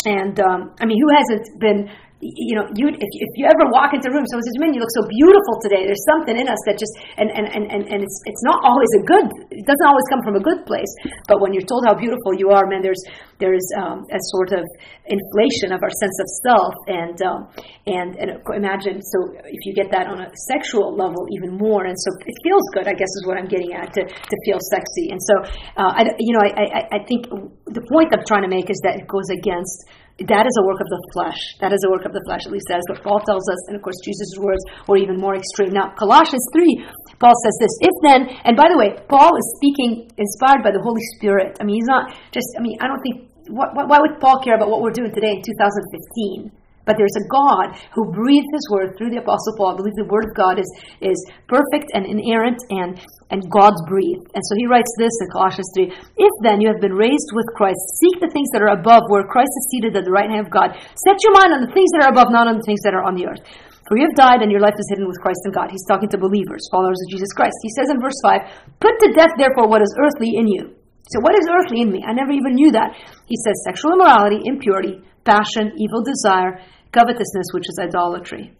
and 0.05 0.39
um, 0.39 0.75
I 0.79 0.85
mean, 0.85 1.01
who 1.01 1.09
hasn't 1.09 1.59
been 1.59 1.89
you 2.19 2.57
know, 2.57 2.65
you 2.73 2.89
if, 2.89 3.11
if 3.13 3.31
you 3.37 3.45
ever 3.45 3.69
walk 3.69 3.93
into 3.93 4.09
a 4.09 4.13
room, 4.13 4.25
someone 4.25 4.41
says, 4.41 4.57
"Man, 4.57 4.73
you 4.73 4.81
look 4.81 4.89
so 4.97 5.05
beautiful 5.05 5.61
today." 5.61 5.85
There's 5.85 6.01
something 6.09 6.33
in 6.33 6.49
us 6.49 6.57
that 6.65 6.81
just 6.81 6.89
and 7.21 7.29
and, 7.29 7.45
and, 7.45 7.69
and, 7.69 7.85
and 7.85 7.99
it's 8.01 8.17
it's 8.25 8.41
not 8.41 8.57
always 8.65 8.89
a 8.97 9.03
good. 9.05 9.25
It 9.53 9.69
doesn't 9.69 9.85
always 9.85 10.07
come 10.09 10.25
from 10.25 10.33
a 10.33 10.41
good 10.41 10.65
place. 10.65 10.89
But 11.29 11.45
when 11.45 11.53
you're 11.53 11.67
told 11.69 11.85
how 11.85 11.93
beautiful 11.93 12.33
you 12.33 12.49
are, 12.49 12.65
man, 12.65 12.81
there's 12.81 13.01
there's 13.37 13.65
um, 13.77 14.09
a 14.09 14.17
sort 14.33 14.49
of 14.57 14.65
inflation 15.05 15.69
of 15.69 15.85
our 15.85 15.93
sense 15.93 16.17
of 16.17 16.27
self, 16.41 16.73
and 16.89 17.17
um, 17.21 17.39
and 17.85 18.17
and 18.17 18.29
imagine 18.49 18.97
so 18.97 19.37
if 19.45 19.61
you 19.69 19.77
get 19.77 19.93
that 19.93 20.09
on 20.09 20.25
a 20.25 20.29
sexual 20.49 20.97
level 20.97 21.21
even 21.37 21.53
more, 21.53 21.85
and 21.85 21.93
so 21.93 22.09
it 22.25 22.33
feels 22.41 22.65
good. 22.73 22.89
I 22.89 22.97
guess 22.97 23.13
is 23.21 23.29
what 23.29 23.37
I'm 23.37 23.49
getting 23.49 23.77
at 23.77 23.93
to 23.93 24.01
to 24.01 24.35
feel 24.41 24.57
sexy, 24.73 25.13
and 25.13 25.21
so 25.21 25.33
uh, 25.77 25.93
I 25.93 26.17
you 26.17 26.33
know 26.33 26.41
I, 26.41 26.81
I 26.81 26.81
I 26.97 26.99
think 27.05 27.29
the 27.69 27.85
point 27.93 28.09
I'm 28.09 28.25
trying 28.25 28.41
to 28.41 28.49
make 28.49 28.73
is 28.73 28.81
that 28.81 28.97
it 28.97 29.05
goes 29.05 29.29
against 29.29 29.85
that 30.25 30.49
is 30.49 30.55
a 30.57 30.65
work 30.65 30.81
of 30.81 30.89
the 30.89 31.01
flesh. 31.13 31.37
That 31.61 31.69
is 31.69 31.81
a 31.85 31.89
work 31.93 32.01
of 32.09 32.13
the 32.13 32.25
flesh. 32.25 32.49
At 32.49 32.51
least 32.51 32.65
that 32.73 32.81
is 32.81 32.87
what 32.89 33.05
Paul 33.05 33.21
tells 33.21 33.45
us. 33.45 33.61
And 33.69 33.77
of 33.77 33.85
course, 33.85 34.01
Jesus' 34.01 34.33
words 34.41 34.65
were 34.89 34.97
even 34.97 35.21
more 35.21 35.37
extreme. 35.37 35.69
Now, 35.69 35.93
Colossians 35.93 36.41
3, 36.57 37.21
Paul 37.21 37.37
says 37.37 37.55
this 37.61 37.73
If 37.85 37.95
then, 38.01 38.21
and 38.41 38.57
by 38.57 38.65
the 38.65 38.77
way, 38.81 38.97
Paul 39.05 39.37
is 39.37 39.45
speaking 39.61 40.09
inspired 40.17 40.65
by 40.65 40.73
the 40.73 40.81
Holy 40.81 41.05
Spirit. 41.17 41.61
I 41.61 41.69
mean, 41.69 41.77
he's 41.77 41.91
not 41.91 42.17
just, 42.33 42.49
I 42.57 42.65
mean, 42.65 42.81
I 42.81 42.89
don't 42.89 43.01
think, 43.05 43.29
why 43.53 44.01
would 44.01 44.17
Paul 44.17 44.41
care 44.41 44.57
about 44.57 44.73
what 44.73 44.81
we're 44.81 44.95
doing 44.95 45.13
today 45.13 45.37
in 45.37 45.45
2015? 45.45 46.49
But 46.87 46.95
there's 46.95 47.19
a 47.19 47.27
God 47.27 47.75
who 47.91 48.15
breathed 48.15 48.47
his 48.47 48.63
word 48.71 48.95
through 48.95 49.11
the 49.11 49.19
Apostle 49.19 49.59
Paul. 49.59 49.75
I 49.75 49.83
believe 49.83 49.99
the 49.99 50.07
word 50.07 50.23
of 50.23 50.33
God 50.39 50.55
is, 50.55 50.69
is 51.03 51.19
perfect 51.51 51.91
and 51.91 52.07
inerrant 52.07 52.63
and, 52.71 52.95
and 53.27 53.43
God's 53.51 53.83
breathed. 53.91 54.31
And 54.31 54.39
so 54.39 54.55
he 54.55 54.71
writes 54.71 54.89
this 54.95 55.11
in 55.19 55.27
Colossians 55.35 55.67
3 55.75 55.91
If 55.91 56.33
then 56.47 56.63
you 56.63 56.71
have 56.71 56.79
been 56.79 56.95
raised 56.95 57.35
with 57.35 57.51
Christ, 57.59 57.83
seek 57.99 58.23
the 58.23 58.31
things 58.31 58.47
that 58.55 58.63
are 58.63 58.71
above, 58.71 59.03
where 59.11 59.27
Christ 59.27 59.51
is 59.51 59.67
seated 59.75 59.99
at 59.99 60.07
the 60.07 60.15
right 60.15 60.31
hand 60.31 60.47
of 60.47 60.55
God. 60.55 60.79
Set 60.79 61.19
your 61.27 61.35
mind 61.35 61.51
on 61.51 61.61
the 61.67 61.73
things 61.75 61.91
that 61.91 62.07
are 62.07 62.15
above, 62.15 62.31
not 62.31 62.47
on 62.47 62.63
the 62.63 62.67
things 62.67 62.79
that 62.87 62.95
are 62.95 63.03
on 63.03 63.19
the 63.19 63.27
earth. 63.27 63.43
For 63.91 63.99
you 63.99 64.07
have 64.07 64.19
died 64.19 64.39
and 64.43 64.51
your 64.51 64.63
life 64.63 64.75
is 64.79 64.87
hidden 64.91 65.07
with 65.07 65.19
Christ 65.19 65.43
in 65.43 65.51
God. 65.51 65.71
He's 65.71 65.87
talking 65.87 66.07
to 66.15 66.19
believers, 66.19 66.67
followers 66.71 66.99
of 67.03 67.11
Jesus 67.11 67.31
Christ. 67.35 67.55
He 67.63 67.71
says 67.75 67.91
in 67.91 67.99
verse 67.99 68.19
5 68.23 68.79
Put 68.79 68.95
to 68.99 69.11
death, 69.11 69.35
therefore, 69.35 69.67
what 69.67 69.83
is 69.83 69.91
earthly 69.99 70.35
in 70.39 70.47
you. 70.47 70.75
So, 71.11 71.19
what 71.23 71.35
is 71.35 71.47
earthly 71.47 71.83
in 71.83 71.91
me? 71.91 72.03
I 72.03 72.11
never 72.11 72.31
even 72.31 72.55
knew 72.55 72.71
that. 72.71 72.95
He 73.27 73.35
says 73.39 73.63
sexual 73.63 73.95
immorality, 73.95 74.43
impurity, 74.43 74.99
passion, 75.23 75.71
evil 75.79 76.03
desire 76.03 76.59
covetousness, 76.91 77.47
which 77.53 77.67
is 77.67 77.79
idolatry. 77.81 78.51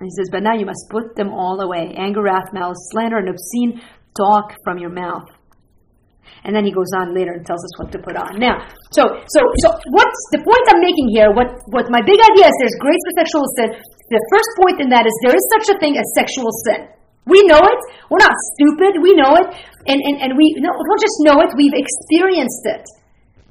And 0.00 0.08
he 0.08 0.12
says, 0.16 0.28
But 0.32 0.42
now 0.42 0.54
you 0.54 0.66
must 0.66 0.88
put 0.90 1.16
them 1.16 1.28
all 1.28 1.60
away 1.60 1.94
anger, 1.96 2.22
wrath, 2.22 2.52
malice, 2.52 2.80
slander, 2.92 3.18
and 3.18 3.28
obscene 3.28 3.80
talk 4.16 4.56
from 4.64 4.78
your 4.78 4.90
mouth. 4.90 5.28
And 6.44 6.56
then 6.56 6.64
he 6.64 6.72
goes 6.72 6.88
on 6.96 7.12
later 7.12 7.36
and 7.36 7.44
tells 7.44 7.60
us 7.60 7.72
what 7.76 7.92
to 7.92 8.00
put 8.00 8.16
on. 8.16 8.40
Now, 8.40 8.64
so 8.96 9.04
so 9.28 9.40
so 9.60 9.68
what's 9.92 10.22
the 10.32 10.40
point 10.40 10.64
I'm 10.72 10.80
making 10.80 11.12
here? 11.12 11.28
What 11.36 11.52
what 11.68 11.92
my 11.92 12.00
big 12.00 12.16
idea 12.16 12.48
is 12.48 12.54
there's 12.64 12.78
grace 12.80 13.02
for 13.04 13.14
sexual 13.20 13.44
sin. 13.60 13.68
The 14.08 14.22
first 14.32 14.50
point 14.64 14.80
in 14.80 14.88
that 14.88 15.04
is 15.04 15.12
there 15.20 15.36
is 15.36 15.44
such 15.58 15.76
a 15.76 15.76
thing 15.76 16.00
as 16.00 16.06
sexual 16.16 16.48
sin. 16.64 16.88
We 17.28 17.44
know 17.44 17.60
it. 17.60 17.80
We're 18.08 18.24
not 18.24 18.32
stupid. 18.56 19.04
We 19.04 19.12
know 19.20 19.36
it. 19.36 19.52
And 19.84 20.00
and, 20.00 20.16
and 20.24 20.30
we 20.32 20.56
no, 20.64 20.72
don't 20.72 21.02
just 21.02 21.18
know 21.28 21.44
it, 21.44 21.52
we've 21.60 21.76
experienced 21.76 22.64
it. 22.72 22.84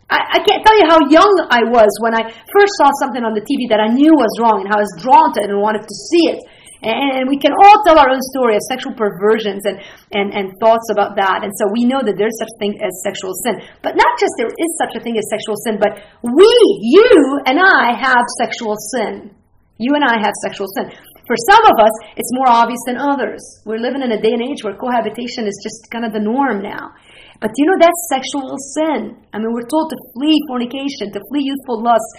I, 0.10 0.20
I 0.36 0.39
can't 0.42 0.66
tell 0.66 0.78
you 0.78 0.88
how 0.89 1.00
young 1.06 1.34
I 1.54 1.62
was 1.70 1.89
when 2.01 2.18
I 2.18 2.25
first 2.25 2.74
saw 2.82 2.89
something 2.98 3.22
on 3.22 3.38
the 3.38 3.46
TV 3.46 3.70
that 3.70 3.78
I 3.78 3.94
knew 3.94 4.10
was 4.18 4.34
wrong 4.42 4.66
and 4.66 4.68
how 4.70 4.82
I 4.82 4.86
was 4.86 4.96
drawn 4.98 5.30
to 5.38 5.39
it 5.46 5.54
and 5.54 5.62
wanted 5.62 5.86
to 5.86 5.96
see 6.10 6.34
it. 6.34 6.42
And 6.82 7.28
we 7.28 7.36
can 7.36 7.51
all 7.51 7.84
tell 7.84 8.00
our 8.00 8.08
own 8.08 8.24
story 8.32 8.56
of 8.56 8.63
sexual 8.72 8.96
perversions 8.96 9.68
and, 9.68 9.84
and, 10.16 10.32
and 10.32 10.56
thoughts 10.63 10.88
about 10.89 11.20
that. 11.20 11.44
And 11.44 11.51
so 11.51 11.68
we 11.75 11.84
know 11.84 12.00
that 12.00 12.16
there's 12.16 12.39
such 12.39 12.54
thing 12.58 12.80
as 12.80 12.96
sexual 13.04 13.36
sin. 13.44 13.60
But 13.84 14.00
not 14.00 14.16
just 14.16 14.32
there 14.39 14.48
is 14.48 14.72
such 14.80 14.96
a 14.96 15.04
thing 15.04 15.20
as 15.20 15.28
sexual 15.28 15.60
sin, 15.68 15.75
but 15.75 16.00
we, 16.24 16.51
you 16.88 17.44
and 17.46 17.60
I 17.60 18.00
have 18.00 18.24
sexual 18.39 18.80
sin. 18.96 19.36
You 19.75 19.92
and 19.96 20.08
I 20.08 20.24
have 20.24 20.32
sexual 20.39 20.72
sin. 20.72 20.88
For 21.28 21.36
some 21.51 21.63
of 21.68 21.75
us, 21.84 21.92
it's 22.16 22.32
more 22.34 22.48
obvious 22.48 22.80
than 22.88 22.98
others. 22.98 23.44
We're 23.68 23.84
living 23.84 24.01
in 24.01 24.16
a 24.16 24.22
day 24.22 24.32
and 24.32 24.42
age 24.42 24.63
where 24.63 24.74
cohabitation 24.74 25.46
is 25.46 25.60
just 25.62 25.92
kind 25.92 26.08
of 26.08 26.16
the 26.16 26.24
norm 26.24 26.63
now. 26.63 26.96
But 27.39 27.51
you 27.55 27.65
know 27.72 27.79
that's 27.79 28.01
sexual 28.12 28.51
sin. 28.75 29.15
I 29.31 29.39
mean, 29.39 29.51
we're 29.55 29.67
told 29.72 29.89
to 29.89 29.98
flee 30.15 30.36
fornication, 30.48 31.12
to 31.15 31.22
flee 31.31 31.48
youthful 31.48 31.79
lust. 31.79 32.10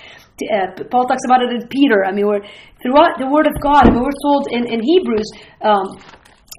Uh, 0.41 0.73
Paul 0.89 1.05
talks 1.05 1.25
about 1.29 1.45
it 1.45 1.53
in 1.53 1.69
Peter. 1.69 2.09
I 2.09 2.13
mean, 2.13 2.27
we're 2.27 2.41
throughout 2.81 3.21
the 3.21 3.29
Word 3.29 3.45
of 3.45 3.53
God. 3.61 3.85
I 3.85 3.93
mean, 3.93 4.01
we're 4.01 4.23
told 4.25 4.49
in 4.49 4.65
in 4.65 4.81
Hebrews. 4.81 5.29
Um, 5.61 6.01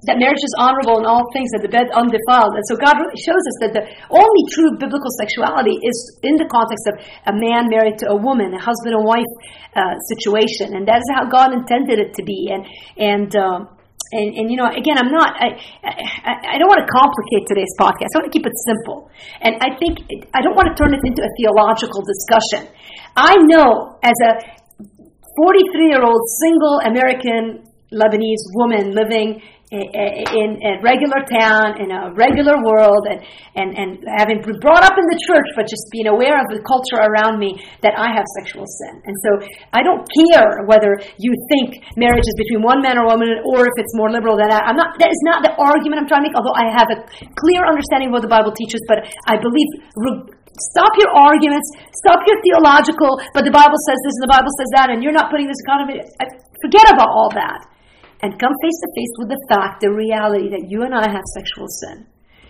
that 0.06 0.18
marriage 0.18 0.42
is 0.42 0.54
honorable 0.58 0.98
in 0.98 1.06
all 1.06 1.22
things, 1.30 1.54
that 1.54 1.62
the 1.62 1.70
bed 1.70 1.86
undefiled. 1.94 2.58
And 2.58 2.64
so 2.66 2.74
God 2.74 2.98
really 2.98 3.14
shows 3.22 3.38
us 3.38 3.56
that 3.62 3.70
the 3.70 3.86
only 4.10 4.42
true 4.50 4.74
biblical 4.74 5.10
sexuality 5.14 5.78
is 5.78 5.94
in 6.26 6.34
the 6.34 6.48
context 6.50 6.90
of 6.90 6.94
a 7.30 7.34
man 7.38 7.70
married 7.70 8.02
to 8.02 8.10
a 8.10 8.18
woman, 8.18 8.50
a 8.50 8.58
husband 8.58 8.98
and 8.98 9.06
wife 9.06 9.30
uh, 9.78 9.94
situation, 10.10 10.74
and 10.74 10.90
that 10.90 10.98
is 10.98 11.08
how 11.14 11.30
God 11.30 11.54
intended 11.54 12.02
it 12.02 12.18
to 12.18 12.22
be. 12.26 12.50
And 12.50 12.66
and 12.98 13.30
um, 13.38 13.70
and, 14.12 14.36
and 14.36 14.44
you 14.52 14.60
know, 14.60 14.68
again, 14.68 15.00
I'm 15.00 15.10
not. 15.10 15.32
I, 15.40 15.56
I, 15.80 16.54
I 16.54 16.58
don't 16.60 16.68
want 16.68 16.84
to 16.84 16.90
complicate 16.92 17.48
today's 17.48 17.72
podcast. 17.80 18.12
I 18.12 18.20
want 18.20 18.28
to 18.28 18.34
keep 18.36 18.44
it 18.44 18.52
simple. 18.68 19.08
And 19.40 19.56
I 19.64 19.72
think 19.80 20.04
I 20.36 20.44
don't 20.44 20.54
want 20.54 20.68
to 20.68 20.76
turn 20.76 20.92
it 20.92 21.00
into 21.00 21.24
a 21.24 21.32
theological 21.40 22.04
discussion. 22.04 22.68
I 23.16 23.40
know 23.48 23.96
as 24.04 24.16
a 24.28 24.32
43 25.40 25.88
year 25.88 26.04
old 26.04 26.20
single 26.44 26.84
American 26.84 27.64
Lebanese 27.88 28.44
woman 28.52 28.92
living 28.92 29.40
in 29.72 30.60
a 30.60 30.76
regular 30.84 31.24
town, 31.24 31.80
in 31.80 31.88
a 31.88 32.12
regular 32.12 32.60
world, 32.60 33.08
and, 33.08 33.24
and, 33.56 33.72
and 33.72 33.90
having 34.20 34.44
been 34.44 34.60
brought 34.60 34.84
up 34.84 35.00
in 35.00 35.06
the 35.08 35.16
church, 35.24 35.48
but 35.56 35.64
just 35.64 35.88
being 35.88 36.12
aware 36.12 36.36
of 36.36 36.46
the 36.52 36.60
culture 36.68 37.00
around 37.00 37.40
me, 37.40 37.56
that 37.80 37.96
I 37.96 38.12
have 38.12 38.28
sexual 38.36 38.68
sin. 38.68 39.00
And 39.08 39.16
so 39.24 39.30
I 39.72 39.80
don't 39.80 40.04
care 40.04 40.68
whether 40.68 41.00
you 41.16 41.32
think 41.48 41.80
marriage 41.96 42.28
is 42.28 42.36
between 42.36 42.60
one 42.60 42.84
man 42.84 43.00
or 43.00 43.08
woman, 43.08 43.32
or 43.48 43.64
if 43.64 43.74
it's 43.80 43.96
more 43.96 44.12
liberal 44.12 44.36
than 44.36 44.52
that. 44.52 44.68
I'm 44.68 44.76
not, 44.76 45.00
that 45.00 45.08
is 45.08 45.22
not 45.24 45.40
the 45.40 45.56
argument 45.56 46.04
I'm 46.04 46.08
trying 46.08 46.28
to 46.28 46.28
make, 46.28 46.36
although 46.36 46.56
I 46.56 46.68
have 46.68 46.92
a 46.92 46.98
clear 47.40 47.64
understanding 47.64 48.12
of 48.12 48.20
what 48.20 48.24
the 48.24 48.32
Bible 48.32 48.52
teaches, 48.52 48.84
but 48.84 49.08
I 49.24 49.40
believe 49.40 49.68
Stop 50.52 50.92
your 51.00 51.08
arguments. 51.16 51.64
Stop 51.96 52.20
your 52.28 52.36
theological, 52.44 53.16
but 53.32 53.48
the 53.48 53.54
Bible 53.54 53.80
says 53.88 53.96
this 54.04 54.20
and 54.20 54.28
the 54.28 54.32
Bible 54.36 54.52
says 54.60 54.68
that, 54.76 54.92
and 54.92 55.00
you're 55.00 55.16
not 55.16 55.32
putting 55.32 55.48
this 55.48 55.56
economy. 55.64 55.96
Uh, 55.96 56.28
forget 56.60 56.84
about 56.92 57.08
all 57.08 57.32
that 57.32 57.71
and 58.22 58.38
come 58.38 58.52
face 58.62 58.78
to 58.80 58.88
face 58.94 59.14
with 59.18 59.28
the 59.28 59.42
fact, 59.50 59.80
the 59.80 59.92
reality 59.92 60.48
that 60.50 60.66
you 60.68 60.82
and 60.82 60.94
I 60.94 61.10
have 61.10 61.24
sexual 61.34 61.66
sin. 61.68 62.06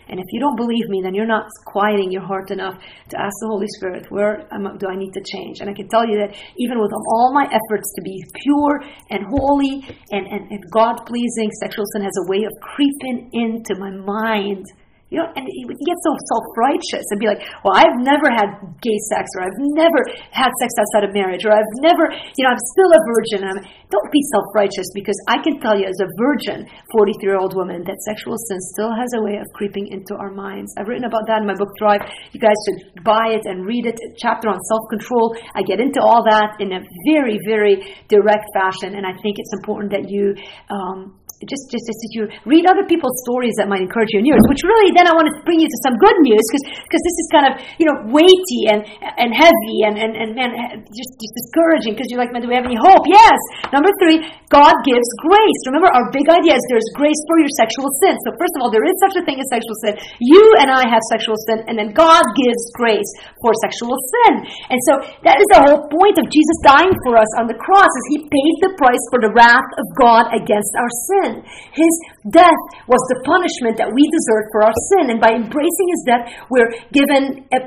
And 0.09 0.21
if 0.21 0.27
you 0.31 0.41
don't 0.41 0.57
believe 0.57 0.89
me, 0.89 1.01
then 1.03 1.15
you're 1.15 1.25
not 1.25 1.47
quieting 1.65 2.13
your 2.13 2.23
heart 2.23 2.51
enough 2.51 2.75
to 3.09 3.17
ask 3.17 3.33
the 3.41 3.47
Holy 3.49 3.69
Spirit, 3.79 4.11
where 4.11 4.47
do 4.77 4.87
I 4.87 4.97
need 4.97 5.13
to 5.15 5.23
change? 5.25 5.61
And 5.61 5.71
I 5.71 5.73
can 5.73 5.89
tell 5.89 6.07
you 6.07 6.19
that 6.19 6.37
even 6.59 6.81
with 6.81 6.93
all 6.93 7.33
my 7.33 7.45
efforts 7.45 7.89
to 7.97 8.03
be 8.03 8.23
pure 8.45 8.83
and 9.09 9.25
holy 9.25 9.81
and, 10.11 10.27
and, 10.27 10.51
and 10.51 10.61
God 10.71 11.07
pleasing, 11.07 11.49
sexual 11.63 11.85
sin 11.95 12.03
has 12.03 12.13
a 12.27 12.29
way 12.29 12.45
of 12.45 12.53
creeping 12.61 13.31
into 13.33 13.79
my 13.79 13.91
mind 13.91 14.67
you 15.13 15.21
know, 15.21 15.29
and 15.37 15.45
you 15.45 15.69
get 15.69 16.01
so 16.01 16.17
self-righteous 16.33 17.05
and 17.13 17.21
be 17.21 17.29
like, 17.29 17.45
well, 17.61 17.77
I've 17.77 18.01
never 18.01 18.33
had 18.33 18.57
gay 18.81 18.97
sex, 19.13 19.29
or 19.37 19.45
I've 19.45 19.61
never 19.77 20.01
had 20.33 20.49
sex 20.57 20.73
outside 20.81 21.05
of 21.05 21.13
marriage, 21.13 21.45
or 21.45 21.53
I've 21.53 21.73
never, 21.85 22.09
you 22.09 22.49
know, 22.49 22.57
I'm 22.57 22.65
still 22.73 22.89
a 22.89 23.01
virgin. 23.05 23.45
I'm, 23.45 23.61
don't 23.93 24.09
be 24.09 24.25
self-righteous 24.33 24.89
because 24.97 25.21
I 25.29 25.37
can 25.45 25.61
tell 25.61 25.77
you 25.77 25.85
as 25.85 26.01
a 26.01 26.09
virgin, 26.17 26.65
43-year-old 26.97 27.53
woman, 27.53 27.85
that 27.85 28.01
sexual 28.09 28.41
sin 28.49 28.57
still 28.73 28.89
has 28.97 29.13
a 29.13 29.21
way 29.21 29.37
of 29.37 29.45
creeping 29.53 29.93
into 29.93 30.17
our 30.17 30.33
minds. 30.33 30.73
I've 30.81 30.89
written 30.89 31.05
about 31.05 31.29
that 31.29 31.45
in 31.45 31.47
my 31.47 31.61
book 31.61 31.77
Thrive. 31.77 32.01
You 32.33 32.41
guys 32.41 32.57
should 32.65 33.05
buy 33.05 33.37
it 33.37 33.45
and 33.45 33.69
read 33.69 33.85
it. 33.85 34.01
A 34.01 34.17
chapter 34.17 34.49
on 34.49 34.57
self-control. 34.65 35.37
I 35.53 35.61
get 35.61 35.77
into 35.77 36.01
all 36.01 36.25
that 36.25 36.57
in 36.57 36.73
a 36.73 36.81
very, 37.13 37.37
very 37.45 38.01
direct 38.09 38.49
fashion, 38.57 38.97
and 38.97 39.05
I 39.05 39.13
think 39.21 39.37
it's 39.37 39.53
important 39.61 39.93
that 39.93 40.09
you 40.09 40.33
um, 40.73 41.21
just 41.49 41.71
just 41.71 41.85
just 41.87 42.01
you 42.15 42.29
read 42.47 42.65
other 42.69 42.85
people's 42.87 43.17
stories 43.27 43.55
that 43.59 43.67
might 43.67 43.83
encourage 43.83 44.11
you 44.15 44.21
in 44.23 44.27
yours. 44.27 44.43
Which 44.47 44.63
really, 44.63 44.95
then 44.95 45.11
I 45.11 45.15
want 45.15 45.31
to 45.31 45.35
bring 45.43 45.59
you 45.59 45.69
to 45.71 45.79
some 45.83 45.97
good 45.99 46.17
news 46.23 46.45
because 46.51 47.03
this 47.03 47.17
is 47.19 47.27
kind 47.33 47.47
of 47.51 47.53
you 47.79 47.87
know 47.89 47.97
weighty 48.11 48.71
and 48.71 48.87
and 49.19 49.31
heavy 49.35 49.77
and 49.87 49.99
and 49.99 50.13
and 50.15 50.29
man, 50.39 50.51
just 50.93 51.13
just 51.19 51.35
discouraging 51.35 51.95
because 51.95 52.09
you're 52.11 52.21
like, 52.21 52.31
man, 52.31 52.45
do 52.45 52.49
we 52.51 52.57
have 52.59 52.67
any 52.67 52.79
hope? 52.79 53.05
Yes. 53.09 53.39
Number 53.73 53.91
three, 54.03 54.23
God 54.53 54.77
gives 54.85 55.09
grace. 55.25 55.61
Remember, 55.65 55.89
our 55.97 56.13
big 56.13 56.29
idea 56.29 56.53
is 56.53 56.63
there's 56.69 56.91
grace 56.93 57.19
for 57.25 57.41
your 57.41 57.53
sexual 57.57 57.89
sin. 58.05 58.15
So 58.29 58.37
first 58.37 58.53
of 58.55 58.61
all, 58.61 58.71
there 58.71 58.85
is 58.85 58.97
such 59.01 59.17
a 59.17 59.23
thing 59.25 59.41
as 59.41 59.49
sexual 59.49 59.77
sin. 59.81 59.97
You 60.21 60.45
and 60.61 60.69
I 60.69 60.85
have 60.85 61.01
sexual 61.09 61.41
sin, 61.49 61.65
and 61.67 61.81
then 61.81 61.97
God 61.97 62.21
gives 62.37 62.63
grace 62.77 63.09
for 63.41 63.57
sexual 63.65 63.97
sin. 63.97 64.45
And 64.69 64.79
so 64.85 64.93
that 65.25 65.41
is 65.41 65.49
the 65.57 65.65
whole 65.65 65.89
point 65.89 66.21
of 66.21 66.29
Jesus 66.29 66.57
dying 66.69 66.93
for 67.09 67.17
us 67.17 67.31
on 67.41 67.49
the 67.49 67.57
cross, 67.57 67.89
is 67.89 68.07
He 68.13 68.19
paid 68.29 68.55
the 68.61 68.73
price 68.77 69.01
for 69.09 69.25
the 69.25 69.33
wrath 69.33 69.71
of 69.81 69.87
God 69.97 70.29
against 70.37 70.73
our 70.77 70.93
sin 71.09 71.32
sin. 71.33 71.45
His 71.73 71.95
death 72.29 72.63
was 72.87 73.01
the 73.09 73.19
punishment 73.25 73.81
that 73.81 73.89
we 73.89 74.05
deserved 74.13 74.49
for 74.53 74.61
our 74.69 74.77
sin. 74.93 75.17
And 75.17 75.19
by 75.21 75.33
embracing 75.33 75.89
his 75.89 76.03
death, 76.05 76.25
we're 76.53 76.71
given 76.93 77.49
a, 77.53 77.59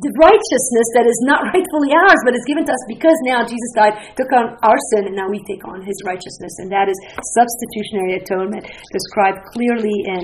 the 0.00 0.12
righteousness 0.22 0.88
that 0.96 1.04
is 1.04 1.18
not 1.26 1.44
rightfully 1.52 1.92
ours, 1.92 2.20
but 2.24 2.32
is 2.32 2.46
given 2.48 2.64
to 2.64 2.72
us 2.72 2.84
because 2.88 3.16
now 3.26 3.44
Jesus 3.44 3.70
died, 3.76 3.94
took 4.16 4.30
on 4.32 4.56
our 4.64 4.78
sin, 4.94 5.12
and 5.12 5.14
now 5.18 5.28
we 5.28 5.42
take 5.44 5.60
on 5.68 5.84
his 5.84 5.98
righteousness. 6.06 6.52
And 6.64 6.72
that 6.72 6.88
is 6.88 6.96
substitutionary 7.36 8.16
atonement, 8.16 8.64
described 8.94 9.44
clearly 9.52 9.96
in 10.08 10.22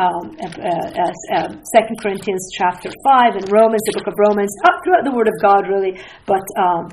um, 0.00 0.24
uh, 0.40 1.04
uh, 1.36 1.52
uh, 1.52 1.82
2 1.84 2.02
Corinthians 2.02 2.48
chapter 2.54 2.88
5 2.88 3.42
and 3.42 3.46
Romans, 3.52 3.82
the 3.90 4.00
book 4.00 4.08
of 4.08 4.16
Romans, 4.16 4.52
up 4.64 4.80
throughout 4.82 5.04
the 5.04 5.14
Word 5.14 5.28
of 5.28 5.36
God, 5.42 5.68
really. 5.68 5.98
But 6.24 6.44
um, 6.56 6.88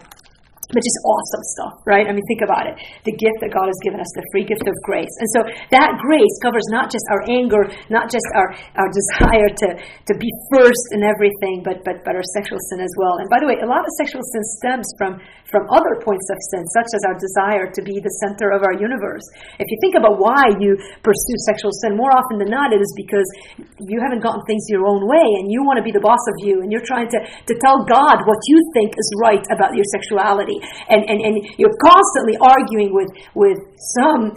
but 0.74 0.82
just 0.82 0.98
awesome 1.06 1.44
stuff, 1.54 1.74
right? 1.86 2.10
I 2.10 2.12
mean, 2.12 2.26
think 2.26 2.42
about 2.42 2.66
it. 2.66 2.76
The 3.06 3.14
gift 3.14 3.38
that 3.46 3.54
God 3.54 3.70
has 3.70 3.78
given 3.86 4.02
us, 4.02 4.10
the 4.18 4.26
free 4.34 4.46
gift 4.46 4.66
of 4.66 4.74
grace. 4.82 5.14
And 5.22 5.30
so 5.30 5.40
that 5.70 6.02
grace 6.02 6.36
covers 6.42 6.66
not 6.74 6.90
just 6.90 7.06
our 7.14 7.22
anger, 7.30 7.70
not 7.94 8.10
just 8.10 8.26
our, 8.34 8.50
our 8.82 8.90
desire 8.90 9.50
to, 9.62 9.68
to 9.78 10.14
be 10.18 10.30
first 10.50 10.86
in 10.98 11.06
everything, 11.06 11.62
but, 11.62 11.86
but, 11.86 12.02
but 12.02 12.18
our 12.18 12.26
sexual 12.34 12.58
sin 12.74 12.82
as 12.82 12.90
well. 12.98 13.22
And 13.22 13.30
by 13.30 13.38
the 13.38 13.46
way, 13.46 13.62
a 13.62 13.70
lot 13.70 13.86
of 13.86 13.92
sexual 14.02 14.26
sin 14.26 14.44
stems 14.58 14.88
from, 14.98 15.22
from 15.46 15.70
other 15.70 16.02
points 16.02 16.26
of 16.34 16.38
sin, 16.50 16.66
such 16.74 16.90
as 16.98 17.02
our 17.06 17.18
desire 17.22 17.70
to 17.70 17.82
be 17.86 18.02
the 18.02 18.14
center 18.26 18.50
of 18.50 18.66
our 18.66 18.74
universe. 18.74 19.26
If 19.62 19.70
you 19.70 19.78
think 19.86 19.94
about 19.94 20.18
why 20.18 20.50
you 20.58 20.74
pursue 21.06 21.38
sexual 21.46 21.70
sin, 21.86 21.94
more 21.94 22.10
often 22.10 22.42
than 22.42 22.50
not, 22.50 22.74
it 22.74 22.82
is 22.82 22.94
because 22.98 23.28
you 23.86 24.02
haven't 24.02 24.26
gotten 24.26 24.42
things 24.50 24.66
your 24.66 24.90
own 24.90 25.06
way 25.06 25.28
and 25.42 25.54
you 25.54 25.62
want 25.62 25.78
to 25.78 25.86
be 25.86 25.94
the 25.94 26.02
boss 26.02 26.22
of 26.34 26.42
you 26.42 26.66
and 26.66 26.74
you're 26.74 26.86
trying 26.86 27.10
to, 27.14 27.22
to 27.22 27.54
tell 27.62 27.86
God 27.86 28.26
what 28.26 28.40
you 28.50 28.58
think 28.74 28.98
is 28.98 29.08
right 29.22 29.46
about 29.54 29.78
your 29.78 29.86
sexuality 29.94 30.55
and, 30.90 31.04
and, 31.10 31.20
and 31.22 31.36
you're 31.58 31.76
constantly 31.84 32.38
arguing 32.42 32.94
with, 32.94 33.10
with 33.34 33.60
some 33.98 34.34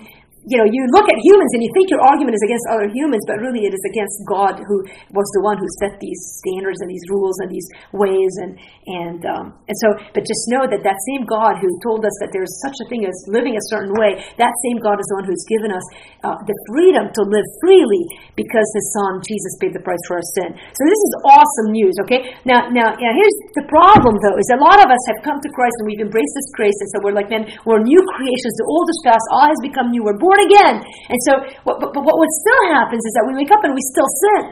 you 0.47 0.57
know, 0.57 0.65
you 0.65 0.87
look 0.95 1.11
at 1.11 1.19
humans 1.19 1.51
and 1.59 1.61
you 1.61 1.71
think 1.75 1.91
your 1.91 2.01
argument 2.07 2.39
is 2.39 2.45
against 2.47 2.67
other 2.71 2.89
humans, 2.95 3.27
but 3.27 3.43
really 3.43 3.67
it 3.67 3.75
is 3.75 3.85
against 3.91 4.17
God, 4.31 4.63
who 4.63 4.87
was 5.11 5.29
the 5.35 5.43
one 5.43 5.59
who 5.59 5.67
set 5.83 5.99
these 5.99 6.21
standards 6.41 6.79
and 6.79 6.89
these 6.89 7.03
rules 7.11 7.37
and 7.43 7.51
these 7.51 7.69
ways. 7.91 8.33
And 8.41 8.55
and 8.87 9.21
um, 9.27 9.59
and 9.67 9.77
so, 9.83 9.89
but 10.15 10.23
just 10.25 10.47
know 10.49 10.65
that 10.65 10.87
that 10.87 10.99
same 11.13 11.27
God 11.27 11.59
who 11.59 11.69
told 11.83 12.07
us 12.07 12.15
that 12.23 12.31
there 12.31 12.47
is 12.47 12.55
such 12.63 12.79
a 12.81 12.87
thing 12.87 13.05
as 13.05 13.17
living 13.29 13.59
a 13.59 13.65
certain 13.69 13.93
way, 13.99 14.23
that 14.39 14.53
same 14.65 14.79
God 14.79 15.03
is 15.03 15.07
the 15.11 15.17
one 15.21 15.27
who's 15.27 15.45
given 15.51 15.75
us 15.75 15.85
uh, 16.25 16.39
the 16.47 16.57
freedom 16.73 17.11
to 17.13 17.23
live 17.29 17.47
freely 17.61 18.05
because 18.39 18.69
His 18.73 18.87
Son 18.95 19.21
Jesus 19.27 19.53
paid 19.61 19.75
the 19.75 19.85
price 19.85 20.01
for 20.09 20.23
our 20.23 20.29
sin. 20.39 20.55
So 20.55 20.83
this 20.87 21.01
is 21.03 21.13
awesome 21.29 21.75
news. 21.75 21.93
Okay, 22.09 22.33
now 22.49 22.71
now 22.73 22.97
yeah, 22.97 23.13
here's 23.13 23.39
the 23.59 23.67
problem 23.69 24.17
though 24.25 24.39
is 24.41 24.49
a 24.55 24.61
lot 24.61 24.81
of 24.81 24.89
us 24.89 25.03
have 25.13 25.21
come 25.27 25.43
to 25.43 25.51
Christ 25.53 25.77
and 25.83 25.87
we've 25.91 26.05
embraced 26.05 26.33
this 26.33 26.51
grace, 26.57 26.79
and 26.79 26.89
so 26.95 26.97
we're 27.05 27.17
like, 27.17 27.29
man, 27.29 27.45
we're 27.69 27.85
new 27.85 28.01
creations. 28.17 28.55
The 28.57 28.69
old 28.69 28.87
is 28.89 29.01
past, 29.05 29.25
all 29.35 29.49
has 29.51 29.61
become 29.61 29.93
new. 29.93 30.01
We're 30.01 30.17
born 30.17 30.28
born 30.29 30.41
again. 30.45 30.77
And 30.85 31.19
so, 31.25 31.33
but, 31.65 31.81
but 31.81 32.05
what 32.05 32.29
still 32.45 32.63
happens 32.77 33.01
is 33.01 33.13
that 33.17 33.25
we 33.25 33.41
wake 33.41 33.53
up 33.57 33.65
and 33.65 33.73
we 33.73 33.81
still 33.89 34.11
sin. 34.29 34.45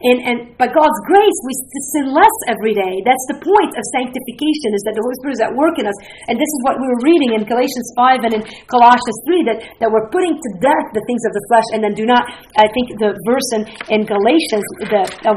And, 0.00 0.18
and 0.24 0.38
by 0.56 0.64
God's 0.64 1.00
grace, 1.04 1.38
we 1.44 1.52
sin 1.92 2.08
less 2.08 2.32
every 2.48 2.72
day. 2.72 3.04
That's 3.04 3.26
the 3.28 3.36
point 3.36 3.72
of 3.76 3.84
sanctification, 3.92 4.72
is 4.72 4.80
that 4.88 4.96
the 4.96 5.04
Holy 5.04 5.16
Spirit 5.20 5.36
is 5.36 5.44
at 5.44 5.52
work 5.52 5.76
in 5.76 5.84
us. 5.84 5.98
And 6.32 6.40
this 6.40 6.48
is 6.48 6.60
what 6.64 6.80
we 6.80 6.88
were 6.88 7.04
reading 7.04 7.36
in 7.36 7.44
Galatians 7.44 7.88
5 8.00 8.24
and 8.24 8.32
in 8.40 8.42
Colossians 8.64 9.18
3, 9.28 9.44
that, 9.52 9.58
that 9.84 9.88
we're 9.92 10.08
putting 10.08 10.32
to 10.32 10.48
death 10.64 10.86
the 10.96 11.04
things 11.04 11.20
of 11.28 11.36
the 11.36 11.44
flesh, 11.52 11.68
and 11.76 11.84
then 11.84 11.92
do 11.92 12.08
not, 12.08 12.24
I 12.56 12.64
think 12.72 12.96
the 12.96 13.12
verse 13.28 13.48
in, 13.52 13.62
in 13.92 14.00
Galatians, 14.08 14.64
the, 14.88 15.04
uh, 15.28 15.36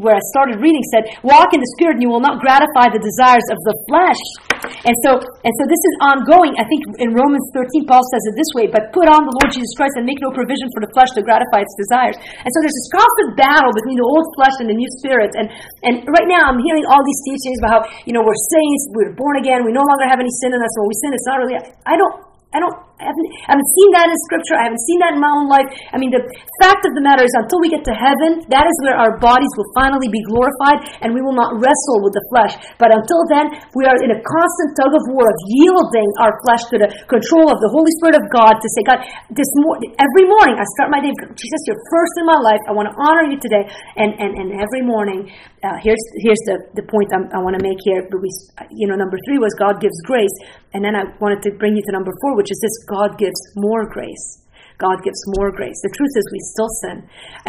where 0.00 0.16
I 0.16 0.24
started 0.32 0.56
reading, 0.64 0.80
said, 0.88 1.12
Walk 1.20 1.52
in 1.52 1.60
the 1.60 1.70
Spirit, 1.76 2.00
and 2.00 2.02
you 2.04 2.08
will 2.08 2.24
not 2.24 2.40
gratify 2.40 2.88
the 2.88 3.02
desires 3.04 3.44
of 3.52 3.60
the 3.68 3.76
flesh. 3.92 4.22
And 4.88 4.96
so, 5.04 5.20
and 5.20 5.52
so 5.60 5.62
this 5.68 5.82
is 5.84 5.94
ongoing. 6.00 6.56
I 6.56 6.64
think 6.66 6.80
in 6.98 7.12
Romans 7.12 7.44
13, 7.52 7.84
Paul 7.84 8.02
says 8.08 8.24
it 8.32 8.34
this 8.40 8.50
way, 8.56 8.66
but 8.72 8.90
put 8.90 9.06
on 9.06 9.22
the 9.22 9.34
Lord 9.36 9.50
Jesus 9.52 9.70
Christ 9.76 10.00
and 10.00 10.08
make 10.08 10.18
no 10.24 10.32
provision 10.32 10.66
for 10.72 10.80
the 10.80 10.90
flesh 10.96 11.12
to 11.14 11.22
gratify 11.22 11.62
its 11.62 11.74
desires. 11.78 12.16
And 12.18 12.50
so 12.50 12.56
there's 12.64 12.74
this 12.74 12.90
constant 12.90 13.30
battle 13.38 13.70
between 13.74 13.97
the 13.98 14.06
old 14.06 14.26
flesh 14.38 14.54
and 14.62 14.70
the 14.70 14.78
new 14.78 14.86
spirit. 15.02 15.34
And 15.34 15.50
and 15.82 16.06
right 16.06 16.28
now 16.30 16.46
I'm 16.46 16.62
hearing 16.62 16.86
all 16.86 17.02
these 17.02 17.20
teachings 17.26 17.58
about 17.58 17.70
how, 17.74 17.80
you 18.06 18.14
know, 18.14 18.22
we're 18.22 18.42
saints, 18.54 18.82
we're 18.94 19.14
born 19.18 19.42
again, 19.42 19.66
we 19.66 19.74
no 19.74 19.82
longer 19.82 20.06
have 20.06 20.22
any 20.22 20.30
sin 20.38 20.54
in 20.54 20.60
us. 20.62 20.72
When 20.78 20.86
we 20.86 20.96
sin, 21.02 21.10
it's 21.10 21.26
not 21.26 21.42
really 21.42 21.58
I 21.58 21.98
don't 21.98 22.27
I 22.54 22.60
don't 22.60 22.88
I 22.98 23.06
haven't, 23.06 23.30
I 23.46 23.50
haven't 23.54 23.70
seen 23.78 23.90
that 23.94 24.10
in 24.10 24.18
Scripture. 24.26 24.56
I 24.58 24.66
haven't 24.66 24.82
seen 24.82 24.98
that 25.06 25.14
in 25.14 25.22
my 25.22 25.30
own 25.30 25.46
life. 25.46 25.70
I 25.94 26.02
mean, 26.02 26.10
the 26.10 26.18
fact 26.58 26.82
of 26.82 26.98
the 26.98 27.02
matter 27.02 27.22
is, 27.22 27.30
until 27.38 27.62
we 27.62 27.70
get 27.70 27.86
to 27.86 27.94
heaven, 27.94 28.42
that 28.50 28.66
is 28.66 28.76
where 28.82 28.98
our 28.98 29.14
bodies 29.22 29.50
will 29.54 29.70
finally 29.78 30.10
be 30.10 30.18
glorified, 30.26 30.82
and 30.98 31.14
we 31.14 31.22
will 31.22 31.34
not 31.38 31.54
wrestle 31.62 32.02
with 32.02 32.10
the 32.18 32.24
flesh. 32.34 32.58
But 32.74 32.90
until 32.90 33.22
then, 33.30 33.54
we 33.78 33.86
are 33.86 33.94
in 34.02 34.10
a 34.10 34.18
constant 34.18 34.70
tug 34.74 34.90
of 34.90 35.02
war 35.14 35.30
of 35.30 35.38
yielding 35.46 36.10
our 36.18 36.34
flesh 36.42 36.66
to 36.74 36.76
the 36.82 36.90
control 37.06 37.46
of 37.46 37.62
the 37.62 37.70
Holy 37.70 37.90
Spirit 38.02 38.18
of 38.18 38.24
God 38.34 38.58
to 38.58 38.68
say, 38.74 38.82
God, 38.82 38.98
this 39.30 39.50
mo- 39.62 39.78
every 40.02 40.26
morning 40.26 40.58
I 40.58 40.66
start 40.74 40.90
my 40.90 40.98
day, 40.98 41.14
Jesus, 41.38 41.60
you're 41.70 41.82
first 41.94 42.14
in 42.18 42.26
my 42.26 42.38
life. 42.42 42.62
I 42.66 42.74
want 42.74 42.90
to 42.90 42.96
honor 42.98 43.30
you 43.30 43.38
today. 43.38 43.62
And, 43.94 44.10
and, 44.18 44.34
and 44.34 44.58
every 44.58 44.82
morning, 44.82 45.30
uh, 45.62 45.78
here's, 45.78 46.02
here's 46.18 46.42
the, 46.50 46.66
the 46.74 46.82
point 46.90 47.14
I'm, 47.14 47.30
i 47.30 47.38
want 47.38 47.54
to 47.54 47.62
make 47.62 47.78
here. 47.86 48.10
But 48.10 48.18
we, 48.18 48.30
you 48.74 48.90
know, 48.90 48.98
number 48.98 49.22
three 49.30 49.38
was 49.38 49.54
God 49.54 49.78
gives 49.78 49.94
grace. 50.02 50.34
And 50.74 50.84
then 50.84 50.98
I 50.98 51.08
wanted 51.22 51.40
to 51.48 51.50
bring 51.56 51.78
you 51.78 51.82
to 51.86 51.92
number 51.94 52.12
four, 52.20 52.36
which 52.38 52.54
is 52.54 52.60
this 52.62 52.78
God 52.86 53.18
gives 53.18 53.42
more 53.58 53.90
grace. 53.90 54.46
God 54.78 55.02
gives 55.02 55.18
more 55.34 55.50
grace. 55.50 55.74
The 55.82 55.90
truth 55.90 56.14
is, 56.14 56.26
we 56.30 56.38
still 56.54 56.70
sin, 56.86 56.98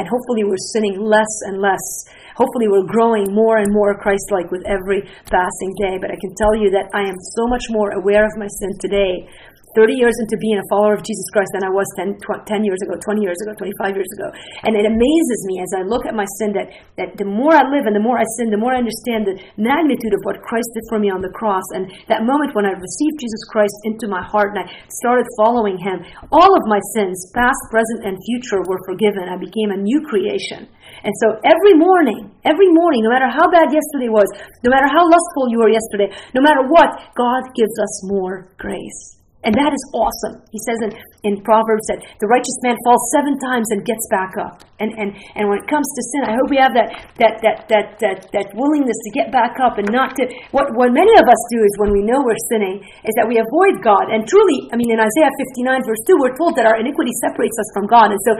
and 0.01 0.09
hopefully, 0.09 0.41
we're 0.49 0.73
sinning 0.73 0.97
less 0.97 1.29
and 1.45 1.61
less. 1.61 1.85
Hopefully, 2.33 2.65
we're 2.65 2.89
growing 2.89 3.29
more 3.29 3.61
and 3.61 3.69
more 3.69 3.93
Christ 4.01 4.33
like 4.33 4.49
with 4.49 4.65
every 4.65 5.05
passing 5.29 5.71
day. 5.77 6.01
But 6.01 6.09
I 6.09 6.17
can 6.17 6.33
tell 6.41 6.57
you 6.57 6.73
that 6.73 6.89
I 6.97 7.05
am 7.05 7.13
so 7.37 7.45
much 7.45 7.69
more 7.69 7.93
aware 8.01 8.25
of 8.25 8.33
my 8.41 8.49
sin 8.49 8.73
today 8.81 9.29
30 9.77 9.93
years 9.93 10.15
into 10.17 10.35
being 10.41 10.57
a 10.57 10.65
follower 10.69 10.97
of 10.97 11.05
Jesus 11.05 11.27
Christ 11.29 11.53
than 11.53 11.65
I 11.65 11.71
was 11.71 11.85
10, 11.97 12.17
10 12.17 12.65
years 12.65 12.81
ago, 12.85 12.97
20 12.97 13.21
years 13.21 13.37
ago, 13.45 13.53
25 13.53 13.93
years 13.93 14.11
ago. 14.17 14.27
And 14.65 14.73
it 14.73 14.85
amazes 14.89 15.39
me 15.45 15.61
as 15.61 15.71
I 15.77 15.81
look 15.85 16.09
at 16.09 16.17
my 16.17 16.25
sin 16.41 16.57
that, 16.57 16.73
that 16.97 17.17
the 17.21 17.27
more 17.27 17.53
I 17.53 17.65
live 17.69 17.85
and 17.85 17.93
the 17.93 18.01
more 18.01 18.17
I 18.17 18.25
sin, 18.41 18.49
the 18.49 18.57
more 18.57 18.73
I 18.73 18.81
understand 18.81 19.29
the 19.29 19.37
magnitude 19.61 20.13
of 20.17 20.21
what 20.25 20.41
Christ 20.41 20.69
did 20.73 20.85
for 20.89 20.97
me 20.97 21.13
on 21.13 21.21
the 21.21 21.33
cross. 21.37 21.65
And 21.77 21.91
that 22.09 22.25
moment 22.25 22.57
when 22.57 22.65
I 22.65 22.73
received 22.73 23.21
Jesus 23.21 23.43
Christ 23.53 23.75
into 23.85 24.09
my 24.09 24.25
heart 24.25 24.57
and 24.57 24.65
I 24.65 24.71
started 24.89 25.25
following 25.37 25.77
him, 25.77 26.01
all 26.33 26.51
of 26.57 26.63
my 26.65 26.81
sins, 26.97 27.29
past, 27.37 27.61
present, 27.69 28.09
and 28.09 28.17
future, 28.25 28.65
were 28.65 28.81
forgiven. 28.89 29.29
I 29.29 29.37
became 29.37 29.69
a 29.69 29.77
new 29.77 30.01
creation. 30.01 30.65
And 31.03 31.13
so 31.21 31.37
every 31.45 31.77
morning, 31.77 32.33
every 32.43 32.67
morning, 32.73 33.05
no 33.05 33.13
matter 33.13 33.29
how 33.29 33.45
bad 33.47 33.69
yesterday 33.69 34.09
was, 34.09 34.27
no 34.65 34.73
matter 34.73 34.89
how 34.89 35.05
lustful 35.05 35.47
you 35.53 35.61
were 35.61 35.69
yesterday, 35.69 36.09
no 36.33 36.41
matter 36.41 36.65
what, 36.65 36.89
God 37.13 37.53
gives 37.53 37.75
us 37.77 38.09
more 38.09 38.49
grace. 38.57 39.18
And 39.39 39.55
that 39.55 39.71
is 39.71 39.83
awesome. 39.95 40.43
He 40.51 40.59
says 40.67 40.79
in, 40.83 40.91
in 41.23 41.39
Proverbs 41.47 41.87
that 41.87 42.03
the 42.19 42.27
righteous 42.27 42.59
man 42.59 42.75
falls 42.83 42.99
seven 43.15 43.39
times 43.39 43.71
and 43.71 43.87
gets 43.87 44.03
back 44.11 44.35
up. 44.35 44.67
And, 44.83 44.91
and, 44.99 45.15
and 45.39 45.47
when 45.47 45.63
it 45.63 45.67
comes 45.71 45.87
to 45.87 46.01
sin, 46.11 46.27
I 46.27 46.35
hope 46.35 46.51
we 46.51 46.59
have 46.59 46.75
that, 46.75 46.91
that, 47.23 47.39
that, 47.39 47.57
that, 47.71 47.85
that, 48.03 48.17
that 48.35 48.47
willingness 48.51 48.99
to 49.07 49.11
get 49.15 49.31
back 49.31 49.55
up 49.63 49.79
and 49.79 49.87
not 49.95 50.19
to. 50.19 50.27
What, 50.51 50.75
what 50.75 50.91
many 50.91 51.11
of 51.15 51.23
us 51.23 51.41
do 51.55 51.59
is 51.63 51.71
when 51.79 51.95
we 51.95 52.03
know 52.03 52.19
we're 52.19 52.39
sinning, 52.51 52.83
is 53.07 53.15
that 53.15 53.31
we 53.31 53.39
avoid 53.39 53.79
God. 53.79 54.11
And 54.11 54.27
truly, 54.27 54.67
I 54.71 54.79
mean, 54.79 54.91
in 54.91 54.99
Isaiah 54.99 55.31
59, 55.31 55.87
verse 55.87 56.03
2, 56.03 56.19
we're 56.19 56.35
told 56.35 56.59
that 56.59 56.67
our 56.67 56.75
iniquity 56.75 57.15
separates 57.23 57.55
us 57.55 57.69
from 57.71 57.87
God. 57.87 58.11
And 58.11 58.19
so 58.27 58.31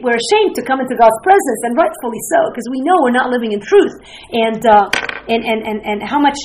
we're 0.00 0.16
ashamed 0.16 0.56
to 0.56 0.64
come 0.64 0.80
into 0.80 0.96
God's 0.96 1.20
presence, 1.20 1.60
and 1.68 1.76
rightfully 1.76 2.22
so, 2.32 2.48
because 2.48 2.64
we 2.72 2.80
know 2.80 2.96
we're 3.04 3.16
not 3.16 3.28
living 3.28 3.52
in 3.52 3.60
truth. 3.60 3.92
And, 4.32 4.64
uh, 4.64 4.88
and, 5.28 5.44
and, 5.44 5.60
and, 5.68 5.78
and 5.84 5.98
how 6.00 6.16
much 6.16 6.40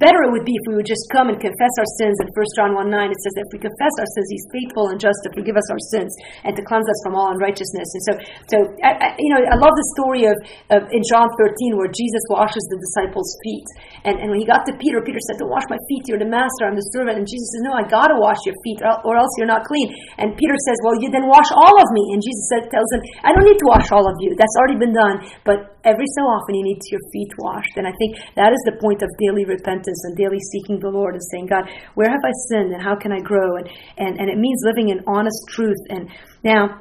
better 0.00 0.20
it 0.26 0.30
would 0.34 0.44
be 0.44 0.54
if 0.54 0.64
we 0.68 0.74
would 0.76 0.88
just 0.88 1.06
come 1.14 1.30
and 1.30 1.38
confess 1.38 1.74
our 1.78 1.90
sins. 2.00 2.16
In 2.20 2.28
1 2.28 2.58
John 2.58 2.70
1 2.74 2.90
9, 2.90 3.14
it 3.14 3.20
says 3.22 3.34
that 3.38 3.44
if 3.48 3.52
we 3.54 3.60
confess 3.62 3.94
our 4.00 4.10
sins, 4.14 4.26
He's 4.28 4.46
faithful 4.50 4.90
and 4.90 4.98
just 4.98 5.16
to 5.24 5.28
forgive 5.32 5.56
us 5.56 5.66
our 5.70 5.82
sins 5.94 6.12
and 6.44 6.52
to 6.54 6.62
cleanse 6.66 6.86
us 6.86 6.98
from 7.06 7.14
all 7.14 7.32
unrighteousness. 7.32 7.88
And 7.94 8.02
so, 8.04 8.12
so 8.50 8.56
I, 8.82 8.90
I, 8.94 9.08
you 9.18 9.30
know, 9.32 9.40
I 9.40 9.56
love 9.56 9.74
the 9.74 9.88
story 9.96 10.26
of, 10.26 10.36
of 10.74 10.90
in 10.90 11.02
John 11.06 11.30
13 11.40 11.78
where 11.78 11.90
Jesus 11.90 12.22
washes 12.28 12.62
the 12.68 12.78
disciples' 12.78 13.30
feet. 13.46 13.68
And, 14.04 14.20
and 14.20 14.28
when 14.34 14.40
he 14.42 14.46
got 14.46 14.66
to 14.68 14.72
Peter, 14.76 15.00
Peter 15.00 15.20
said, 15.30 15.40
Don't 15.40 15.50
wash 15.52 15.66
my 15.70 15.80
feet, 15.88 16.10
you're 16.10 16.20
the 16.20 16.28
master, 16.28 16.66
I'm 16.66 16.76
the 16.76 16.84
servant. 16.92 17.20
And 17.20 17.26
Jesus 17.26 17.48
says, 17.54 17.62
No, 17.64 17.72
I 17.74 17.84
got 17.86 18.10
to 18.10 18.18
wash 18.18 18.42
your 18.44 18.56
feet 18.66 18.82
or 18.82 19.14
else 19.14 19.32
you're 19.38 19.50
not 19.50 19.64
clean. 19.64 19.90
And 20.18 20.34
Peter 20.36 20.56
says, 20.66 20.76
Well, 20.82 20.98
you 20.98 21.08
then 21.08 21.26
wash 21.30 21.48
all 21.54 21.76
of 21.78 21.88
me. 21.94 22.04
And 22.12 22.20
Jesus 22.20 22.44
said, 22.50 22.70
tells 22.70 22.90
him, 22.92 23.02
I 23.22 23.32
don't 23.32 23.46
need 23.46 23.58
to 23.58 23.68
wash 23.70 23.90
all 23.92 24.06
of 24.06 24.16
you. 24.20 24.34
That's 24.34 24.56
already 24.58 24.78
been 24.78 24.94
done. 24.94 25.22
But 25.44 25.73
every 25.84 26.08
so 26.16 26.22
often 26.24 26.56
you 26.56 26.64
need 26.64 26.80
to 26.80 26.90
your 26.90 27.04
feet 27.12 27.32
washed. 27.38 27.76
And 27.76 27.86
I 27.86 27.92
think 28.00 28.16
that 28.34 28.50
is 28.52 28.62
the 28.64 28.76
point 28.80 29.02
of 29.04 29.08
daily 29.20 29.44
repentance 29.44 30.00
and 30.04 30.16
daily 30.16 30.40
seeking 30.52 30.80
the 30.80 30.88
Lord 30.90 31.14
and 31.14 31.22
saying, 31.30 31.46
God, 31.46 31.68
where 31.94 32.08
have 32.08 32.24
I 32.24 32.32
sinned 32.50 32.72
and 32.72 32.82
how 32.82 32.96
can 32.96 33.12
I 33.12 33.20
grow? 33.20 33.56
And, 33.56 33.68
and, 33.98 34.18
and 34.18 34.28
it 34.28 34.38
means 34.38 34.60
living 34.64 34.88
in 34.88 35.04
honest 35.06 35.38
truth. 35.48 35.80
And 35.88 36.08
now, 36.42 36.80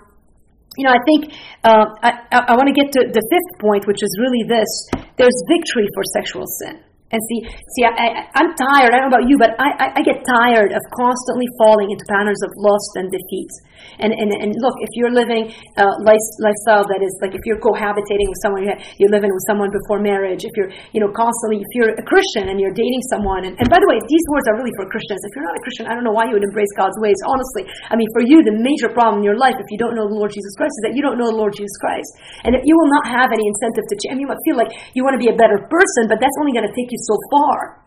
you 0.77 0.87
know, 0.87 0.93
I 0.95 1.01
think 1.05 1.35
uh, 1.63 1.85
I, 2.01 2.11
I 2.31 2.53
want 2.57 2.71
to 2.71 2.75
get 2.75 2.91
to 2.97 3.01
the 3.11 3.21
fifth 3.21 3.53
point, 3.61 3.85
which 3.85 4.01
is 4.01 4.11
really 4.19 4.47
this 4.47 4.71
there's 5.17 5.37
victory 5.45 5.85
for 5.93 6.03
sexual 6.17 6.47
sin. 6.63 6.81
And 7.13 7.21
see, 7.29 7.39
see, 7.77 7.85
I, 7.85 8.25
I, 8.33 8.41
am 8.41 8.57
tired. 8.57 8.89
I 8.89 8.97
don't 8.97 9.13
know 9.13 9.13
about 9.13 9.29
you, 9.29 9.37
but 9.37 9.53
I, 9.61 9.69
I, 9.77 9.87
I 9.97 10.01
get 10.01 10.25
tired 10.25 10.73
of 10.73 10.81
constantly 10.97 11.45
falling 11.61 11.93
into 11.93 12.01
patterns 12.09 12.41
of 12.41 12.49
lust 12.57 12.97
and 12.97 13.13
defeat. 13.13 13.53
And, 14.01 14.09
and, 14.09 14.33
and 14.33 14.49
look, 14.57 14.73
if 14.81 14.89
you're 14.97 15.13
living 15.13 15.53
a 15.77 15.85
life, 16.01 16.25
lifestyle 16.41 16.81
that 16.89 17.05
is 17.05 17.13
like 17.21 17.37
if 17.37 17.43
you're 17.45 17.61
cohabitating 17.61 18.25
with 18.25 18.39
someone, 18.41 18.65
you're 18.97 19.13
living 19.13 19.29
with 19.29 19.45
someone 19.45 19.69
before 19.69 20.01
marriage, 20.01 20.41
if 20.41 20.53
you're, 20.57 20.73
you 20.95 20.99
know, 21.03 21.11
constantly, 21.13 21.61
if 21.61 21.69
you're 21.77 21.93
a 21.93 22.05
Christian 22.09 22.49
and 22.49 22.57
you're 22.57 22.73
dating 22.73 23.03
someone, 23.13 23.45
and, 23.45 23.53
and 23.61 23.69
by 23.69 23.77
the 23.77 23.85
way, 23.85 24.01
these 24.09 24.25
words 24.33 24.49
are 24.49 24.57
really 24.57 24.73
for 24.73 24.89
Christians. 24.89 25.21
If 25.21 25.37
you're 25.37 25.45
not 25.45 25.53
a 25.53 25.61
Christian, 25.61 25.85
I 25.85 25.93
don't 25.93 26.01
know 26.01 26.15
why 26.15 26.25
you 26.25 26.33
would 26.33 26.47
embrace 26.47 26.71
God's 26.73 26.97
ways. 26.97 27.19
Honestly, 27.29 27.69
I 27.91 27.99
mean, 27.99 28.09
for 28.17 28.25
you, 28.25 28.41
the 28.41 28.57
major 28.57 28.89
problem 28.89 29.21
in 29.21 29.25
your 29.27 29.37
life, 29.37 29.53
if 29.61 29.69
you 29.69 29.77
don't 29.77 29.93
know 29.93 30.09
the 30.09 30.17
Lord 30.17 30.33
Jesus 30.33 30.53
Christ, 30.57 30.73
is 30.81 30.83
that 30.89 30.93
you 30.97 31.05
don't 31.05 31.21
know 31.21 31.29
the 31.29 31.37
Lord 31.37 31.53
Jesus 31.53 31.77
Christ. 31.77 32.09
And 32.47 32.57
that 32.57 32.65
you 32.65 32.73
will 32.73 32.89
not 32.89 33.05
have 33.05 33.29
any 33.29 33.45
incentive 33.45 33.85
to 33.85 33.95
change. 34.01 34.17
You 34.17 34.29
might 34.31 34.41
feel 34.47 34.57
like 34.57 34.73
you 34.97 35.05
want 35.05 35.13
to 35.13 35.21
be 35.21 35.29
a 35.29 35.37
better 35.37 35.61
person, 35.69 36.09
but 36.09 36.17
that's 36.17 36.33
only 36.41 36.55
going 36.55 36.65
to 36.65 36.73
take 36.73 36.89
you 36.89 36.99
so 37.05 37.15
far. 37.31 37.83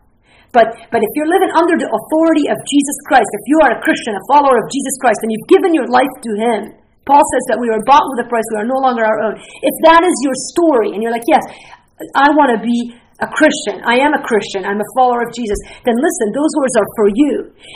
But, 0.57 0.73
but 0.89 1.05
if 1.05 1.11
you're 1.13 1.29
living 1.29 1.53
under 1.53 1.77
the 1.77 1.85
authority 1.85 2.49
of 2.49 2.57
Jesus 2.65 2.97
Christ, 3.11 3.29
if 3.29 3.45
you 3.45 3.61
are 3.67 3.77
a 3.77 3.81
Christian, 3.85 4.17
a 4.17 4.25
follower 4.33 4.57
of 4.57 4.67
Jesus 4.73 4.95
Christ, 5.05 5.21
and 5.21 5.29
you've 5.29 5.51
given 5.53 5.77
your 5.77 5.85
life 5.93 6.15
to 6.25 6.31
Him, 6.39 6.61
Paul 7.05 7.23
says 7.23 7.45
that 7.53 7.59
we 7.61 7.69
are 7.71 7.83
bought 7.87 8.03
with 8.17 8.25
a 8.25 8.29
price, 8.29 8.47
we 8.57 8.65
are 8.65 8.69
no 8.69 8.81
longer 8.83 9.05
our 9.05 9.21
own. 9.31 9.35
If 9.39 9.77
that 9.87 10.03
is 10.03 10.17
your 10.27 10.35
story, 10.51 10.97
and 10.97 11.05
you're 11.05 11.15
like, 11.15 11.29
yes, 11.29 11.45
I 12.19 12.33
want 12.35 12.57
to 12.57 12.61
be 12.65 12.97
a 13.21 13.29
Christian, 13.33 13.81
I 13.85 13.97
am 14.01 14.13
a 14.13 14.21
Christian, 14.21 14.69
I'm 14.69 14.77
a 14.77 14.89
follower 14.93 15.25
of 15.25 15.33
Jesus, 15.33 15.57
then 15.89 15.97
listen, 15.97 16.27
those 16.37 16.53
words 16.61 16.75
are 16.77 16.89
for 17.01 17.09
you. 17.17 17.33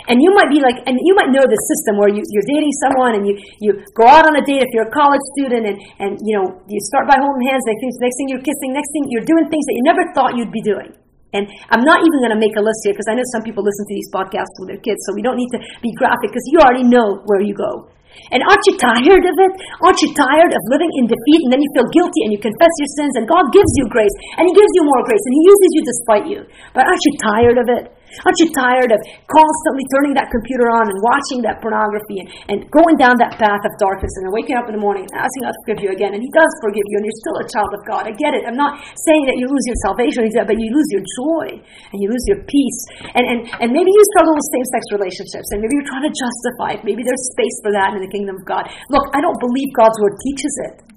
And 0.09 0.21
you 0.21 0.33
might 0.37 0.53
be 0.53 0.61
like, 0.61 0.77
and 0.85 0.97
you 1.01 1.15
might 1.17 1.33
know 1.33 1.47
the 1.47 1.61
system 1.69 1.97
where 1.97 2.13
you, 2.13 2.21
you're 2.29 2.49
dating 2.49 2.75
someone 2.85 3.17
and 3.17 3.25
you, 3.25 3.41
you 3.65 3.71
go 3.97 4.05
out 4.05 4.29
on 4.29 4.37
a 4.37 4.45
date 4.45 4.61
if 4.61 4.69
you're 4.77 4.89
a 4.89 4.93
college 4.93 5.25
student 5.37 5.65
and, 5.65 5.77
and 6.01 6.11
you 6.21 6.37
know, 6.37 6.61
you 6.69 6.77
start 6.93 7.09
by 7.09 7.17
holding 7.17 7.45
hands, 7.49 7.65
next 7.65 7.81
thing, 7.81 7.93
next 8.05 8.17
thing 8.21 8.29
you're 8.29 8.45
kissing, 8.45 8.71
next 8.77 8.91
thing 8.93 9.05
you're 9.09 9.25
doing 9.25 9.49
things 9.49 9.65
that 9.65 9.77
you 9.81 9.85
never 9.85 10.05
thought 10.13 10.37
you'd 10.37 10.53
be 10.53 10.65
doing. 10.65 10.93
And 11.33 11.47
I'm 11.71 11.87
not 11.87 12.03
even 12.03 12.19
going 12.27 12.35
to 12.35 12.43
make 12.43 12.59
a 12.59 12.63
list 12.63 12.83
here 12.83 12.95
because 12.95 13.07
I 13.07 13.15
know 13.15 13.27
some 13.31 13.47
people 13.47 13.63
listen 13.63 13.87
to 13.87 13.95
these 13.95 14.11
podcasts 14.11 14.55
with 14.59 14.75
their 14.75 14.83
kids, 14.83 14.99
so 15.07 15.15
we 15.15 15.23
don't 15.23 15.39
need 15.39 15.51
to 15.55 15.61
be 15.79 15.95
graphic 15.95 16.35
because 16.35 16.47
you 16.51 16.59
already 16.59 16.83
know 16.83 17.23
where 17.31 17.41
you 17.41 17.55
go. 17.55 17.87
And 18.35 18.43
aren't 18.43 18.67
you 18.67 18.75
tired 18.75 19.23
of 19.23 19.37
it? 19.39 19.53
Aren't 19.83 20.03
you 20.03 20.11
tired 20.15 20.51
of 20.51 20.63
living 20.71 20.91
in 20.99 21.07
defeat 21.07 21.41
and 21.47 21.51
then 21.55 21.63
you 21.63 21.71
feel 21.79 21.87
guilty 21.95 22.27
and 22.27 22.35
you 22.35 22.41
confess 22.43 22.75
your 22.83 22.91
sins 22.99 23.15
and 23.15 23.25
God 23.31 23.55
gives 23.55 23.71
you 23.79 23.87
grace 23.87 24.13
and 24.39 24.47
He 24.47 24.55
gives 24.55 24.73
you 24.75 24.83
more 24.83 25.03
grace 25.07 25.23
and 25.23 25.35
He 25.35 25.43
uses 25.47 25.71
you 25.71 25.83
despite 25.87 26.27
you? 26.27 26.41
But 26.75 26.91
aren't 26.91 27.05
you 27.07 27.15
tired 27.23 27.59
of 27.63 27.67
it? 27.71 27.85
Aren't 28.27 28.41
you 28.43 28.51
tired 28.51 28.91
of 28.91 28.99
constantly 29.31 29.85
turning 29.95 30.15
that 30.19 30.29
computer 30.35 30.67
on 30.75 30.91
and 30.91 30.99
watching 31.01 31.41
that 31.47 31.63
pornography 31.63 32.23
and, 32.23 32.29
and 32.51 32.59
going 32.75 32.99
down 32.99 33.15
that 33.23 33.39
path 33.39 33.63
of 33.63 33.73
darkness 33.79 34.11
and 34.19 34.27
then 34.27 34.33
waking 34.35 34.59
up 34.59 34.67
in 34.67 34.75
the 34.75 34.83
morning 34.83 35.07
and 35.07 35.15
asking 35.15 35.47
God 35.47 35.55
to 35.55 35.61
forgive 35.63 35.81
you 35.87 35.91
again? 35.95 36.13
And 36.13 36.23
He 36.23 36.31
does 36.35 36.53
forgive 36.59 36.83
you 36.91 36.97
and 36.99 37.05
you're 37.07 37.23
still 37.23 37.39
a 37.39 37.47
child 37.47 37.71
of 37.71 37.83
God. 37.87 38.11
I 38.11 38.13
get 38.19 38.35
it. 38.35 38.43
I'm 38.45 38.59
not 38.59 38.83
saying 39.07 39.25
that 39.31 39.39
you 39.39 39.47
lose 39.47 39.65
your 39.65 39.79
salvation, 39.87 40.27
but 40.27 40.57
you 40.59 40.69
lose 40.75 40.89
your 40.91 41.05
joy 41.23 41.47
and 41.63 41.99
you 42.03 42.11
lose 42.11 42.25
your 42.27 42.43
peace. 42.51 42.81
And, 43.15 43.25
and, 43.25 43.39
and 43.63 43.69
maybe 43.71 43.91
you 43.91 44.03
struggle 44.17 44.35
with 44.35 44.47
same 44.51 44.67
sex 44.75 44.83
relationships 44.91 45.49
and 45.55 45.63
maybe 45.63 45.79
you're 45.79 45.91
trying 45.91 46.07
to 46.07 46.15
justify 46.15 46.77
it. 46.77 46.81
Maybe 46.83 47.07
there's 47.07 47.25
space 47.33 47.57
for 47.63 47.71
that 47.73 47.95
in 47.95 48.03
the 48.03 48.11
kingdom 48.11 48.37
of 48.37 48.45
God. 48.45 48.67
Look, 48.91 49.07
I 49.15 49.23
don't 49.23 49.39
believe 49.39 49.71
God's 49.79 49.97
word 50.03 50.19
teaches 50.19 50.55
it. 50.67 50.90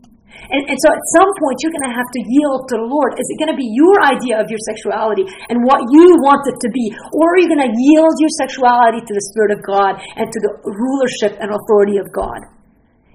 And, 0.50 0.62
and 0.68 0.78
so 0.80 0.88
at 0.92 1.04
some 1.16 1.32
point, 1.40 1.56
you're 1.64 1.76
going 1.76 1.88
to 1.88 1.96
have 1.96 2.10
to 2.12 2.22
yield 2.28 2.68
to 2.72 2.76
the 2.80 2.88
Lord. 2.88 3.16
Is 3.16 3.28
it 3.32 3.38
going 3.40 3.54
to 3.54 3.60
be 3.60 3.70
your 3.72 3.96
idea 4.04 4.40
of 4.40 4.52
your 4.52 4.60
sexuality 4.68 5.24
and 5.48 5.64
what 5.64 5.84
you 5.92 6.18
want 6.20 6.44
it 6.52 6.58
to 6.60 6.70
be? 6.72 6.92
Or 7.16 7.36
are 7.36 7.40
you 7.40 7.48
going 7.48 7.64
to 7.64 7.74
yield 7.74 8.16
your 8.20 8.34
sexuality 8.40 9.00
to 9.00 9.14
the 9.14 9.26
Spirit 9.32 9.52
of 9.56 9.64
God 9.64 10.02
and 10.20 10.28
to 10.28 10.40
the 10.44 10.52
rulership 10.68 11.40
and 11.40 11.54
authority 11.54 12.02
of 12.02 12.12
God? 12.12 12.40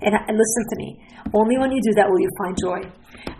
And, 0.01 0.15
and 0.15 0.35
listen 0.39 0.63
to 0.73 0.77
me. 0.79 0.89
Only 1.35 1.59
when 1.59 1.75
you 1.75 1.83
do 1.83 1.93
that 1.99 2.09
will 2.09 2.23
you 2.23 2.31
find 2.39 2.55
joy. 2.57 2.81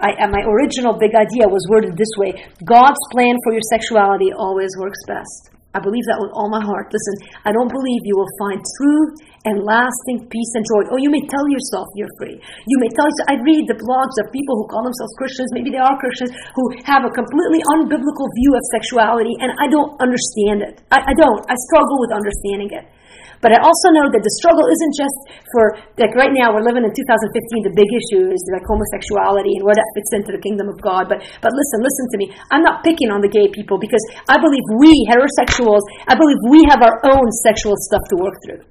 I, 0.01 0.27
my 0.29 0.43
original 0.45 0.99
big 0.99 1.15
idea 1.15 1.49
was 1.49 1.65
worded 1.71 1.97
this 1.97 2.13
way 2.19 2.35
God's 2.65 3.01
plan 3.13 3.37
for 3.45 3.53
your 3.53 3.65
sexuality 3.71 4.33
always 4.37 4.71
works 4.79 4.99
best. 5.07 5.58
I 5.77 5.85
believe 5.85 6.01
that 6.09 6.17
with 6.17 6.33
all 6.33 6.49
my 6.49 6.65
heart. 6.65 6.89
Listen, 6.89 7.29
I 7.45 7.53
don't 7.53 7.69
believe 7.69 8.01
you 8.09 8.17
will 8.17 8.33
find 8.41 8.57
true 8.57 9.03
and 9.45 9.61
lasting 9.69 10.25
peace 10.33 10.53
and 10.57 10.65
joy. 10.65 10.89
Oh, 10.89 10.97
you 10.97 11.13
may 11.13 11.21
tell 11.29 11.45
yourself 11.45 11.85
you're 11.93 12.11
free. 12.17 12.41
You 12.41 12.77
may 12.81 12.89
tell 12.97 13.05
yourself, 13.05 13.29
I 13.29 13.37
read 13.45 13.69
the 13.69 13.77
blogs 13.77 14.17
of 14.25 14.33
people 14.33 14.57
who 14.57 14.65
call 14.73 14.81
themselves 14.81 15.13
Christians, 15.21 15.53
maybe 15.53 15.69
they 15.69 15.83
are 15.83 15.93
Christians, 16.01 16.33
who 16.57 16.65
have 16.89 17.05
a 17.05 17.13
completely 17.13 17.61
unbiblical 17.77 18.27
view 18.41 18.53
of 18.57 18.63
sexuality, 18.81 19.37
and 19.45 19.53
I 19.61 19.69
don't 19.69 19.93
understand 20.01 20.65
it. 20.65 20.81
I, 20.89 21.13
I 21.13 21.15
don't. 21.15 21.45
I 21.45 21.57
struggle 21.69 22.01
with 22.01 22.17
understanding 22.17 22.73
it. 22.73 22.89
But 23.39 23.55
I 23.55 23.63
also 23.63 23.95
know 23.95 24.11
that 24.11 24.23
the 24.23 24.35
struggle 24.43 24.67
isn't 24.67 24.95
just 24.99 25.19
for, 25.55 25.79
like 25.95 26.15
right 26.19 26.35
now, 26.35 26.51
we're 26.51 26.67
living 26.67 26.83
in 26.83 26.91
2015, 26.91 27.71
the 27.71 27.75
big 27.75 27.87
issue 27.87 28.35
is 28.35 28.43
like 28.51 28.67
homosexuality 28.67 29.59
and 29.59 29.63
where 29.63 29.79
that 29.79 29.87
fits 29.95 30.11
into 30.11 30.35
the 30.35 30.43
kingdom 30.43 30.67
of 30.67 30.79
God. 30.83 31.07
But, 31.07 31.23
but 31.39 31.55
listen, 31.55 31.79
listen 31.79 32.07
to 32.15 32.17
me. 32.19 32.27
I'm 32.51 32.67
not 32.67 32.83
picking 32.83 33.15
on 33.15 33.23
the 33.23 33.31
gay 33.31 33.47
people 33.47 33.79
because 33.79 34.03
I 34.27 34.43
believe 34.43 34.63
we, 34.83 34.91
heterosexuals, 35.59 35.81
I 36.07 36.15
believe 36.15 36.37
we 36.49 36.65
have 36.71 36.83
our 36.83 37.01
own 37.11 37.31
sexual 37.45 37.75
stuff 37.77 38.03
to 38.11 38.17
work 38.17 38.35
through. 38.47 38.63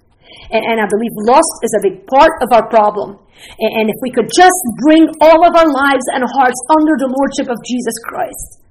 And, 0.52 0.64
and 0.64 0.78
I 0.80 0.88
believe 0.88 1.12
lust 1.28 1.54
is 1.64 1.74
a 1.80 1.82
big 1.84 2.08
part 2.08 2.32
of 2.42 2.50
our 2.52 2.68
problem. 2.70 3.20
And, 3.60 3.72
and 3.82 3.86
if 3.90 3.96
we 4.02 4.12
could 4.12 4.30
just 4.34 4.60
bring 4.84 5.08
all 5.22 5.46
of 5.46 5.54
our 5.56 5.70
lives 5.70 6.06
and 6.14 6.24
hearts 6.24 6.60
under 6.80 6.96
the 6.98 7.10
lordship 7.12 7.52
of 7.52 7.58
Jesus 7.66 7.96
Christ, 8.08 8.64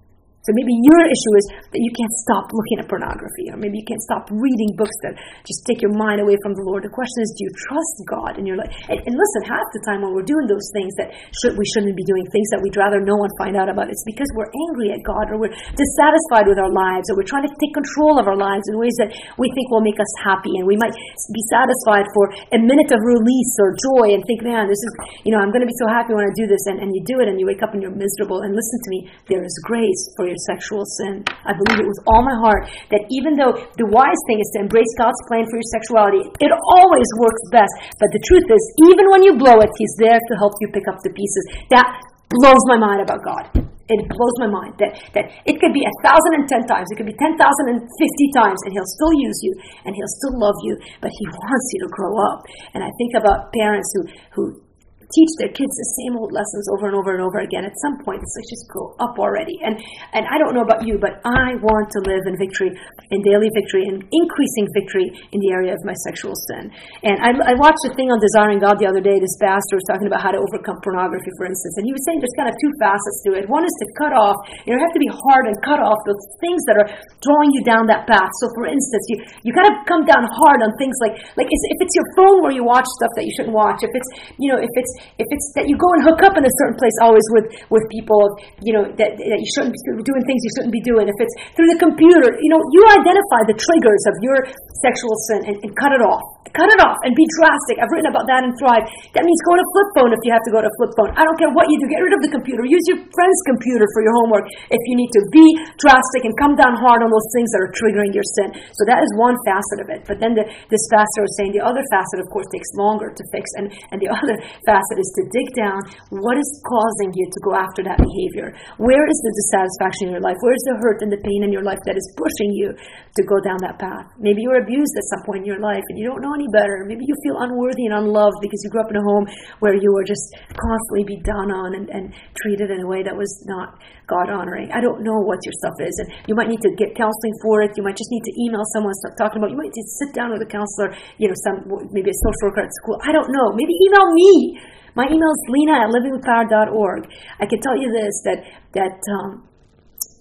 So 0.47 0.55
maybe 0.55 0.71
your 0.87 1.03
issue 1.03 1.33
is 1.43 1.45
that 1.75 1.83
you 1.83 1.91
can't 1.91 2.15
stop 2.23 2.47
looking 2.55 2.79
at 2.79 2.87
pornography, 2.87 3.51
or 3.51 3.59
maybe 3.59 3.83
you 3.83 3.87
can't 3.91 3.99
stop 4.07 4.31
reading 4.31 4.79
books 4.79 4.95
that 5.03 5.19
just 5.43 5.67
take 5.67 5.83
your 5.83 5.91
mind 5.99 6.23
away 6.23 6.39
from 6.47 6.55
the 6.55 6.63
Lord. 6.63 6.87
The 6.87 6.95
question 6.95 7.27
is, 7.27 7.35
do 7.35 7.51
you 7.51 7.53
trust 7.67 7.97
God 8.07 8.33
in 8.39 8.47
your 8.47 8.55
life? 8.55 8.71
And, 8.87 9.03
and 9.03 9.15
listen, 9.19 9.43
half 9.51 9.67
the 9.75 9.83
time 9.83 10.07
when 10.07 10.15
we're 10.15 10.23
doing 10.23 10.47
those 10.47 10.71
things 10.71 10.95
that 11.03 11.11
should, 11.43 11.59
we 11.59 11.67
shouldn't 11.75 11.99
be 11.99 12.07
doing, 12.07 12.23
things 12.31 12.47
that 12.55 12.63
we'd 12.63 12.79
rather 12.79 13.03
no 13.03 13.19
one 13.19 13.27
find 13.43 13.59
out 13.59 13.67
about, 13.67 13.91
it's 13.91 14.07
because 14.07 14.31
we're 14.39 14.47
angry 14.71 14.95
at 14.95 15.03
God, 15.03 15.35
or 15.35 15.43
we're 15.43 15.57
dissatisfied 15.75 16.47
with 16.47 16.63
our 16.63 16.71
lives, 16.71 17.11
or 17.11 17.19
we're 17.19 17.27
trying 17.27 17.51
to 17.51 17.55
take 17.59 17.75
control 17.75 18.23
of 18.23 18.31
our 18.31 18.39
lives 18.39 18.71
in 18.71 18.79
ways 18.79 18.95
that 19.03 19.11
we 19.43 19.51
think 19.51 19.67
will 19.75 19.83
make 19.83 19.99
us 19.99 20.13
happy, 20.23 20.55
and 20.63 20.63
we 20.63 20.79
might 20.79 20.95
be 20.95 21.43
satisfied 21.51 22.07
for 22.15 22.31
a 22.55 22.61
minute 22.63 22.95
of 22.95 23.03
release 23.03 23.53
or 23.59 23.75
joy 23.75 24.15
and 24.15 24.23
think, 24.31 24.47
man, 24.47 24.71
this 24.71 24.79
is, 24.79 24.93
you 25.27 25.35
know, 25.35 25.43
I'm 25.43 25.51
going 25.51 25.67
to 25.67 25.71
be 25.71 25.75
so 25.83 25.91
happy 25.91 26.15
when 26.15 26.23
I 26.23 26.31
do 26.39 26.47
this, 26.47 26.63
and, 26.71 26.79
and 26.79 26.95
you 26.95 27.03
do 27.03 27.19
it, 27.19 27.27
and 27.27 27.43
you 27.43 27.51
wake 27.51 27.67
up 27.67 27.75
and 27.75 27.83
you're 27.83 27.91
miserable. 27.91 28.47
And 28.47 28.55
listen 28.55 28.79
to 28.87 28.91
me, 28.95 29.11
there 29.27 29.43
is 29.43 29.55
grace 29.67 30.15
for 30.15 30.31
your 30.31 30.36
sexual 30.45 30.85
sin. 31.01 31.25
I 31.45 31.57
believe 31.57 31.81
it 31.83 31.89
with 31.89 32.03
all 32.07 32.21
my 32.21 32.37
heart 32.37 32.69
that 32.93 33.09
even 33.09 33.35
though 33.37 33.57
the 33.81 33.89
wise 33.89 34.21
thing 34.29 34.39
is 34.39 34.49
to 34.57 34.69
embrace 34.69 34.91
God's 35.01 35.19
plan 35.31 35.49
for 35.49 35.57
your 35.57 35.71
sexuality, 35.73 36.23
it 36.43 36.53
always 36.77 37.09
works 37.17 37.45
best. 37.53 37.73
But 37.97 38.13
the 38.13 38.23
truth 38.29 38.47
is, 38.47 38.63
even 38.91 39.09
when 39.13 39.23
you 39.25 39.39
blow 39.39 39.59
it, 39.63 39.71
He's 39.81 39.97
there 39.97 40.19
to 40.19 40.35
help 40.37 40.53
you 40.61 40.69
pick 40.73 40.87
up 40.89 41.01
the 41.03 41.13
pieces. 41.13 41.45
That 41.73 41.87
blows 42.29 42.63
my 42.67 42.79
mind 42.79 43.01
about 43.01 43.23
God. 43.23 43.45
It 43.87 44.03
blows 44.11 44.37
my 44.43 44.51
mind 44.51 44.75
that, 44.83 44.99
that 45.15 45.31
it 45.47 45.63
could 45.63 45.71
be 45.71 45.87
a 45.87 45.95
thousand 46.03 46.43
and 46.43 46.45
ten 46.51 46.67
times, 46.67 46.91
it 46.91 46.99
could 46.99 47.07
be 47.07 47.15
ten 47.23 47.39
thousand 47.39 47.71
and 47.71 47.79
fifty 47.87 48.29
times, 48.35 48.59
and 48.67 48.75
he'll 48.75 48.93
still 48.99 49.15
use 49.15 49.39
you 49.47 49.55
and 49.87 49.95
he'll 49.95 50.15
still 50.19 50.35
love 50.43 50.59
you, 50.67 50.75
but 50.99 51.15
he 51.15 51.25
wants 51.31 51.67
you 51.71 51.87
to 51.87 51.91
grow 51.95 52.11
up. 52.35 52.43
And 52.75 52.83
I 52.83 52.91
think 52.99 53.15
about 53.15 53.55
parents 53.55 53.87
who, 53.95 54.03
who 54.35 54.66
teach 55.13 55.33
their 55.39 55.53
kids 55.53 55.73
the 55.77 55.89
same 56.03 56.19
old 56.19 56.33
lessons 56.35 56.67
over 56.75 56.91
and 56.91 56.97
over 56.97 57.15
and 57.15 57.23
over 57.23 57.39
again. 57.43 57.65
At 57.65 57.77
some 57.83 58.03
point, 58.03 58.23
it's 58.23 58.35
like 58.35 58.49
just 58.51 58.67
grow 58.71 58.95
up 58.99 59.19
already. 59.19 59.59
And 59.63 59.79
and 60.13 60.25
I 60.27 60.39
don't 60.39 60.55
know 60.55 60.65
about 60.65 60.87
you, 60.87 60.99
but 60.99 61.23
I 61.25 61.59
want 61.63 61.91
to 61.95 62.01
live 62.07 62.25
in 62.27 62.35
victory, 62.39 62.75
in 63.11 63.19
daily 63.23 63.51
victory, 63.55 63.87
and 63.87 64.03
increasing 64.03 64.67
victory 64.75 65.07
in 65.31 65.39
the 65.43 65.51
area 65.55 65.73
of 65.75 65.81
my 65.87 65.95
sexual 66.07 66.35
sin. 66.51 66.73
And 67.07 67.17
I, 67.23 67.53
I 67.53 67.55
watched 67.59 67.83
a 67.87 67.93
thing 67.95 68.11
on 68.11 68.19
Desiring 68.19 68.59
God 68.59 68.79
the 68.83 68.89
other 68.89 69.03
day. 69.03 69.19
This 69.19 69.37
pastor 69.39 69.79
was 69.79 69.87
talking 69.87 70.07
about 70.11 70.23
how 70.23 70.33
to 70.35 70.41
overcome 70.41 70.79
pornography, 70.83 71.31
for 71.39 71.47
instance, 71.47 71.75
and 71.79 71.85
he 71.87 71.93
was 71.95 72.03
saying 72.07 72.19
there's 72.19 72.37
kind 72.39 72.51
of 72.51 72.57
two 72.59 72.73
facets 72.83 73.19
to 73.27 73.39
it. 73.39 73.47
One 73.47 73.63
is 73.63 73.75
to 73.83 73.87
cut 73.99 74.13
off. 74.15 74.37
You 74.67 74.75
have 74.77 74.95
to 74.95 75.03
be 75.03 75.11
hard 75.11 75.51
and 75.51 75.55
cut 75.63 75.81
off 75.81 75.99
those 76.07 76.23
things 76.43 76.61
that 76.71 76.77
are 76.83 76.89
drawing 77.23 77.51
you 77.55 77.63
down 77.63 77.87
that 77.91 78.07
path. 78.07 78.31
So, 78.43 78.51
for 78.55 78.67
instance, 78.67 79.05
you 79.11 79.17
you 79.47 79.51
got 79.55 79.69
to 79.69 79.75
come 79.87 80.03
down 80.07 80.27
hard 80.27 80.61
on 80.63 80.71
things 80.79 80.95
like 81.03 81.15
like 81.39 81.49
if 81.51 81.79
it's 81.83 81.95
your 81.95 82.09
phone 82.15 82.43
where 82.43 82.53
you 82.53 82.65
watch 82.65 82.87
stuff 82.99 83.13
that 83.17 83.25
you 83.25 83.33
shouldn't 83.35 83.55
watch. 83.55 83.83
If 83.83 83.93
it's 83.95 84.11
you 84.39 84.51
know 84.51 84.59
if 84.59 84.73
it's 84.73 84.93
if 85.17 85.29
it's 85.29 85.47
that 85.57 85.67
you 85.69 85.77
go 85.77 85.89
and 85.99 86.03
hook 86.05 86.21
up 86.27 86.35
in 86.37 86.45
a 86.45 86.55
certain 86.63 86.77
place 86.77 86.97
always 87.03 87.25
with 87.35 87.47
with 87.73 87.85
people, 87.89 88.21
you 88.63 88.73
know 88.73 88.85
that, 88.85 89.17
that 89.17 89.41
you 89.41 89.51
shouldn't 89.55 89.75
be 89.75 90.05
doing 90.05 90.23
things 90.25 90.41
you 90.43 90.53
shouldn't 90.57 90.75
be 90.75 90.85
doing. 90.85 91.07
If 91.09 91.19
it's 91.19 91.35
through 91.55 91.71
the 91.71 91.81
computer, 91.81 92.33
you 92.41 92.51
know 92.51 92.61
you 92.73 92.81
identify 92.93 93.47
the 93.49 93.57
triggers 93.57 94.03
of 94.09 94.15
your 94.23 94.39
sexual 94.85 95.15
sin 95.33 95.41
and, 95.53 95.57
and 95.65 95.71
cut 95.77 95.93
it 95.93 96.03
off. 96.05 96.25
Cut 96.55 96.73
it 96.73 96.81
off 96.81 96.97
and 97.05 97.13
be 97.13 97.27
drastic. 97.37 97.77
I've 97.83 97.91
written 97.93 98.09
about 98.09 98.25
that 98.31 98.47
in 98.47 98.55
Thrive. 98.57 98.87
That 99.13 99.29
means 99.29 99.39
go 99.45 99.59
to 99.59 99.67
flip 99.77 99.89
phone 99.99 100.11
if 100.15 100.23
you 100.25 100.33
have 100.33 100.41
to 100.47 100.53
go 100.55 100.65
to 100.65 100.71
flip 100.81 100.93
phone. 100.97 101.11
I 101.13 101.27
don't 101.27 101.37
care 101.37 101.53
what 101.53 101.69
you 101.69 101.77
do. 101.83 101.91
Get 101.91 102.01
rid 102.01 102.15
of 102.17 102.23
the 102.23 102.33
computer. 102.33 102.65
Use 102.65 102.81
your 102.89 103.03
friend's 103.03 103.41
computer 103.51 103.85
for 103.93 104.01
your 104.01 104.15
homework 104.23 104.47
if 104.71 104.83
you 104.89 104.95
need 104.97 105.11
to. 105.19 105.21
Be 105.35 105.45
drastic 105.77 106.23
and 106.25 106.33
come 106.39 106.55
down 106.55 106.79
hard 106.79 107.03
on 107.03 107.11
those 107.11 107.29
things 107.35 107.51
that 107.53 107.61
are 107.67 107.73
triggering 107.75 108.15
your 108.15 108.25
sin. 108.39 108.57
So 108.73 108.83
that 108.87 109.03
is 109.03 109.11
one 109.19 109.37
facet 109.45 109.79
of 109.83 109.89
it. 109.91 110.01
But 110.07 110.23
then 110.23 110.39
the, 110.39 110.47
this 110.71 110.85
facet 110.89 111.21
was 111.21 111.33
saying 111.37 111.53
the 111.53 111.65
other 111.67 111.83
facet, 111.93 112.23
of 112.23 112.29
course, 112.31 112.47
takes 112.49 112.71
longer 112.79 113.11
to 113.11 113.23
fix. 113.35 113.45
And, 113.59 113.67
and 113.91 113.99
the 113.99 114.09
other 114.17 114.39
facet 114.65 114.86
is 114.95 115.11
to 115.19 115.23
dig 115.35 115.49
down 115.59 115.83
what 116.15 116.39
is 116.39 116.47
causing 116.63 117.11
you 117.11 117.27
to 117.27 117.41
go 117.43 117.59
after 117.59 117.83
that 117.83 117.99
behavior. 117.99 118.55
Where 118.79 119.03
is 119.03 119.19
the 119.27 119.33
dissatisfaction 119.43 120.09
in 120.09 120.13
your 120.15 120.23
life? 120.23 120.39
Where 120.41 120.55
is 120.55 120.65
the 120.71 120.79
hurt 120.79 121.03
and 121.03 121.11
the 121.11 121.19
pain 121.19 121.43
in 121.43 121.51
your 121.51 121.67
life 121.67 121.83
that 121.91 121.99
is 121.99 122.07
pushing 122.15 122.55
you 122.55 122.71
to 122.71 123.23
go 123.27 123.43
down 123.43 123.59
that 123.67 123.83
path? 123.83 124.07
Maybe 124.23 124.47
you 124.47 124.55
were 124.55 124.63
abused 124.63 124.95
at 124.95 125.07
some 125.11 125.23
point 125.27 125.43
in 125.43 125.49
your 125.51 125.59
life 125.59 125.83
and 125.91 125.99
you 125.99 126.07
don't 126.07 126.23
know 126.23 126.33
any 126.33 126.47
better. 126.55 126.87
Maybe 126.87 127.03
you 127.03 127.17
feel 127.27 127.43
unworthy 127.43 127.91
and 127.91 127.99
unloved 127.99 128.39
because 128.39 128.63
you 128.63 128.71
grew 128.71 128.87
up 128.87 128.91
in 128.95 128.99
a 128.99 129.05
home 129.05 129.27
where 129.59 129.75
you 129.75 129.91
were 129.91 130.07
just 130.07 130.25
constantly 130.55 131.05
be 131.05 131.19
down 131.27 131.51
on 131.51 131.75
and, 131.75 131.91
and 131.91 132.15
treated 132.39 132.71
in 132.71 132.81
a 132.81 132.89
way 132.89 133.03
that 133.03 133.19
was 133.19 133.31
not 133.51 133.83
God 134.07 134.31
honoring. 134.31 134.71
I 134.71 134.81
don't 134.81 135.03
know 135.03 135.19
what 135.27 135.43
your 135.43 135.55
stuff 135.59 135.77
is. 135.83 135.95
And 135.99 136.09
you 136.31 136.35
might 136.39 136.47
need 136.47 136.63
to 136.63 136.71
get 136.79 136.95
counseling 136.95 137.35
for 137.43 137.63
it. 137.63 137.75
You 137.75 137.83
might 137.83 137.99
just 137.99 138.11
need 138.11 138.23
to 138.23 138.35
email 138.47 138.63
someone, 138.73 138.95
start 139.03 139.19
talking 139.19 139.39
about 139.43 139.51
it. 139.51 139.59
You 139.59 139.61
might 139.61 139.75
need 139.75 139.83
to 139.83 139.89
sit 139.99 140.15
down 140.15 140.31
with 140.31 140.43
a 140.43 140.51
counselor, 140.51 140.95
you 141.19 141.27
know, 141.27 141.37
some 141.43 141.67
maybe 141.91 142.11
a 142.11 142.19
social 142.23 142.51
worker 142.51 142.63
at 142.63 142.71
school. 142.83 142.99
I 143.03 143.11
don't 143.11 143.29
know. 143.31 143.51
Maybe 143.55 143.75
email 143.83 144.07
me. 144.15 144.61
My 144.97 145.05
email 145.05 145.29
is 145.29 145.43
lena 145.53 145.85
at 145.85 145.89
livingwithpower.org. 145.93 147.13
I 147.39 147.45
can 147.45 147.61
tell 147.61 147.77
you 147.77 147.93
this 147.93 148.15
that 148.25 148.41
that 148.73 148.97
um, 149.21 149.45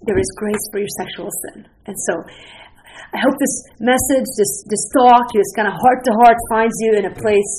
there 0.03 0.19
is 0.19 0.27
grace 0.37 0.63
for 0.71 0.79
your 0.83 0.91
sexual 0.99 1.31
sin. 1.31 1.63
And 1.87 1.95
so 2.11 2.13
I 3.15 3.19
hope 3.23 3.35
this 3.39 3.55
message, 3.79 4.27
this 4.35 4.53
this 4.67 4.83
talk, 4.91 5.31
this 5.31 5.47
kind 5.55 5.71
of 5.71 5.75
heart 5.79 6.03
to 6.03 6.11
heart 6.19 6.35
finds 6.51 6.75
you 6.83 6.99
in 6.99 7.05
a 7.07 7.15
place 7.15 7.53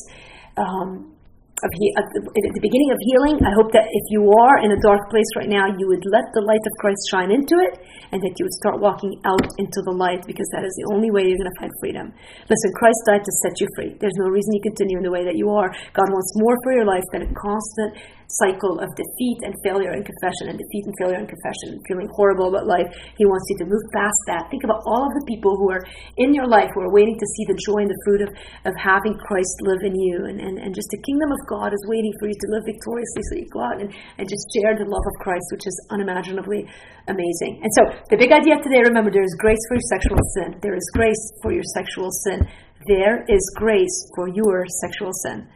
um, 0.60 1.16
of 1.64 1.70
he, 1.72 1.88
at, 1.96 2.04
the, 2.12 2.20
at 2.20 2.52
the 2.52 2.60
beginning 2.60 2.92
of 2.92 3.00
healing. 3.00 3.36
I 3.40 3.52
hope 3.56 3.72
that 3.72 3.88
if 3.88 4.04
you 4.12 4.28
are 4.28 4.60
in 4.60 4.76
a 4.76 4.80
dark 4.84 5.08
place 5.08 5.28
right 5.40 5.48
now, 5.48 5.64
you 5.72 5.88
would 5.88 6.04
let 6.12 6.28
the 6.36 6.44
light 6.44 6.60
of 6.60 6.72
Christ 6.76 7.00
shine 7.08 7.32
into 7.32 7.56
it, 7.64 7.80
and 8.12 8.18
that 8.22 8.34
you 8.36 8.44
would 8.44 8.58
start 8.60 8.80
walking 8.80 9.16
out 9.24 9.44
into 9.58 9.80
the 9.84 9.94
light, 9.94 10.22
because 10.26 10.48
that 10.52 10.64
is 10.64 10.74
the 10.80 10.88
only 10.94 11.10
way 11.10 11.24
you're 11.26 11.40
going 11.40 11.52
to 11.52 11.60
find 11.60 11.72
freedom. 11.80 12.12
Listen, 12.48 12.70
Christ 12.76 13.00
died 13.06 13.24
to 13.24 13.32
set 13.42 13.60
you 13.60 13.66
free. 13.76 13.96
There's 13.98 14.16
no 14.20 14.28
reason 14.28 14.52
you 14.54 14.64
continue 14.64 14.98
in 14.98 15.06
the 15.06 15.14
way 15.14 15.24
that 15.24 15.36
you 15.36 15.50
are. 15.50 15.68
God 15.94 16.08
wants 16.10 16.30
more 16.36 16.56
for 16.62 16.72
your 16.72 16.86
life 16.86 17.04
than 17.12 17.26
a 17.26 17.30
constant 17.34 17.96
cycle 18.26 18.82
of 18.82 18.90
defeat 18.98 19.38
and 19.46 19.54
failure 19.62 19.94
and 19.94 20.02
confession 20.02 20.50
and 20.50 20.58
defeat 20.58 20.84
and 20.86 20.94
failure 20.98 21.18
and 21.18 21.30
confession 21.30 21.78
and 21.78 21.80
feeling 21.86 22.10
horrible 22.10 22.50
about 22.50 22.66
life. 22.66 22.86
He 23.14 23.24
wants 23.26 23.46
you 23.54 23.56
to 23.62 23.66
move 23.70 23.84
past 23.94 24.20
that. 24.26 24.50
Think 24.50 24.66
about 24.66 24.82
all 24.82 25.06
of 25.06 25.12
the 25.14 25.24
people 25.30 25.54
who 25.54 25.70
are 25.70 25.86
in 26.18 26.34
your 26.34 26.46
life 26.50 26.66
who 26.74 26.82
are 26.82 26.92
waiting 26.92 27.14
to 27.14 27.28
see 27.38 27.44
the 27.46 27.58
joy 27.62 27.86
and 27.86 27.90
the 27.90 28.02
fruit 28.02 28.22
of, 28.26 28.30
of 28.66 28.74
having 28.74 29.14
Christ 29.14 29.54
live 29.62 29.82
in 29.86 29.94
you. 29.94 30.26
And, 30.26 30.42
and, 30.42 30.58
and 30.58 30.74
just 30.74 30.90
the 30.90 31.02
kingdom 31.06 31.30
of 31.30 31.40
God 31.46 31.70
is 31.70 31.82
waiting 31.86 32.10
for 32.18 32.26
you 32.26 32.34
to 32.34 32.48
live 32.50 32.66
victoriously 32.66 33.22
so 33.30 33.32
you 33.38 33.46
go 33.54 33.62
out 33.62 33.78
and, 33.78 33.94
and 34.18 34.26
just 34.26 34.42
share 34.58 34.74
the 34.74 34.90
love 34.90 35.06
of 35.06 35.14
Christ, 35.22 35.46
which 35.54 35.66
is 35.70 35.76
unimaginably 35.94 36.66
amazing. 37.06 37.62
And 37.62 37.70
so 37.78 37.85
the 38.10 38.16
big 38.16 38.32
idea 38.32 38.56
today, 38.62 38.82
remember, 38.84 39.10
there 39.10 39.24
is 39.24 39.36
grace 39.38 39.60
for 39.68 39.74
your 39.76 39.88
sexual 39.88 40.18
sin. 40.34 40.58
There 40.62 40.74
is 40.74 40.86
grace 40.94 41.32
for 41.42 41.52
your 41.52 41.64
sexual 41.74 42.10
sin. 42.24 42.46
There 42.86 43.24
is 43.28 43.42
grace 43.56 43.96
for 44.14 44.28
your 44.28 44.64
sexual 44.80 45.12
sin. 45.24 45.48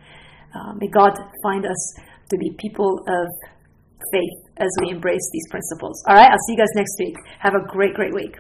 Uh, 0.55 0.75
may 0.75 0.89
God 0.89 1.15
find 1.43 1.65
us 1.65 1.95
to 2.31 2.37
be 2.37 2.51
people 2.59 2.99
of 3.07 3.27
faith 4.13 4.39
as 4.59 4.71
we 4.83 4.91
embrace 4.91 5.23
these 5.33 5.47
principles. 5.51 6.03
All 6.09 6.15
right, 6.15 6.31
I'll 6.31 6.45
see 6.47 6.55
you 6.55 6.59
guys 6.59 6.73
next 6.75 6.97
week. 6.99 7.17
Have 7.39 7.55
a 7.55 7.65
great, 7.69 7.95
great 7.95 8.15
week. 8.15 8.37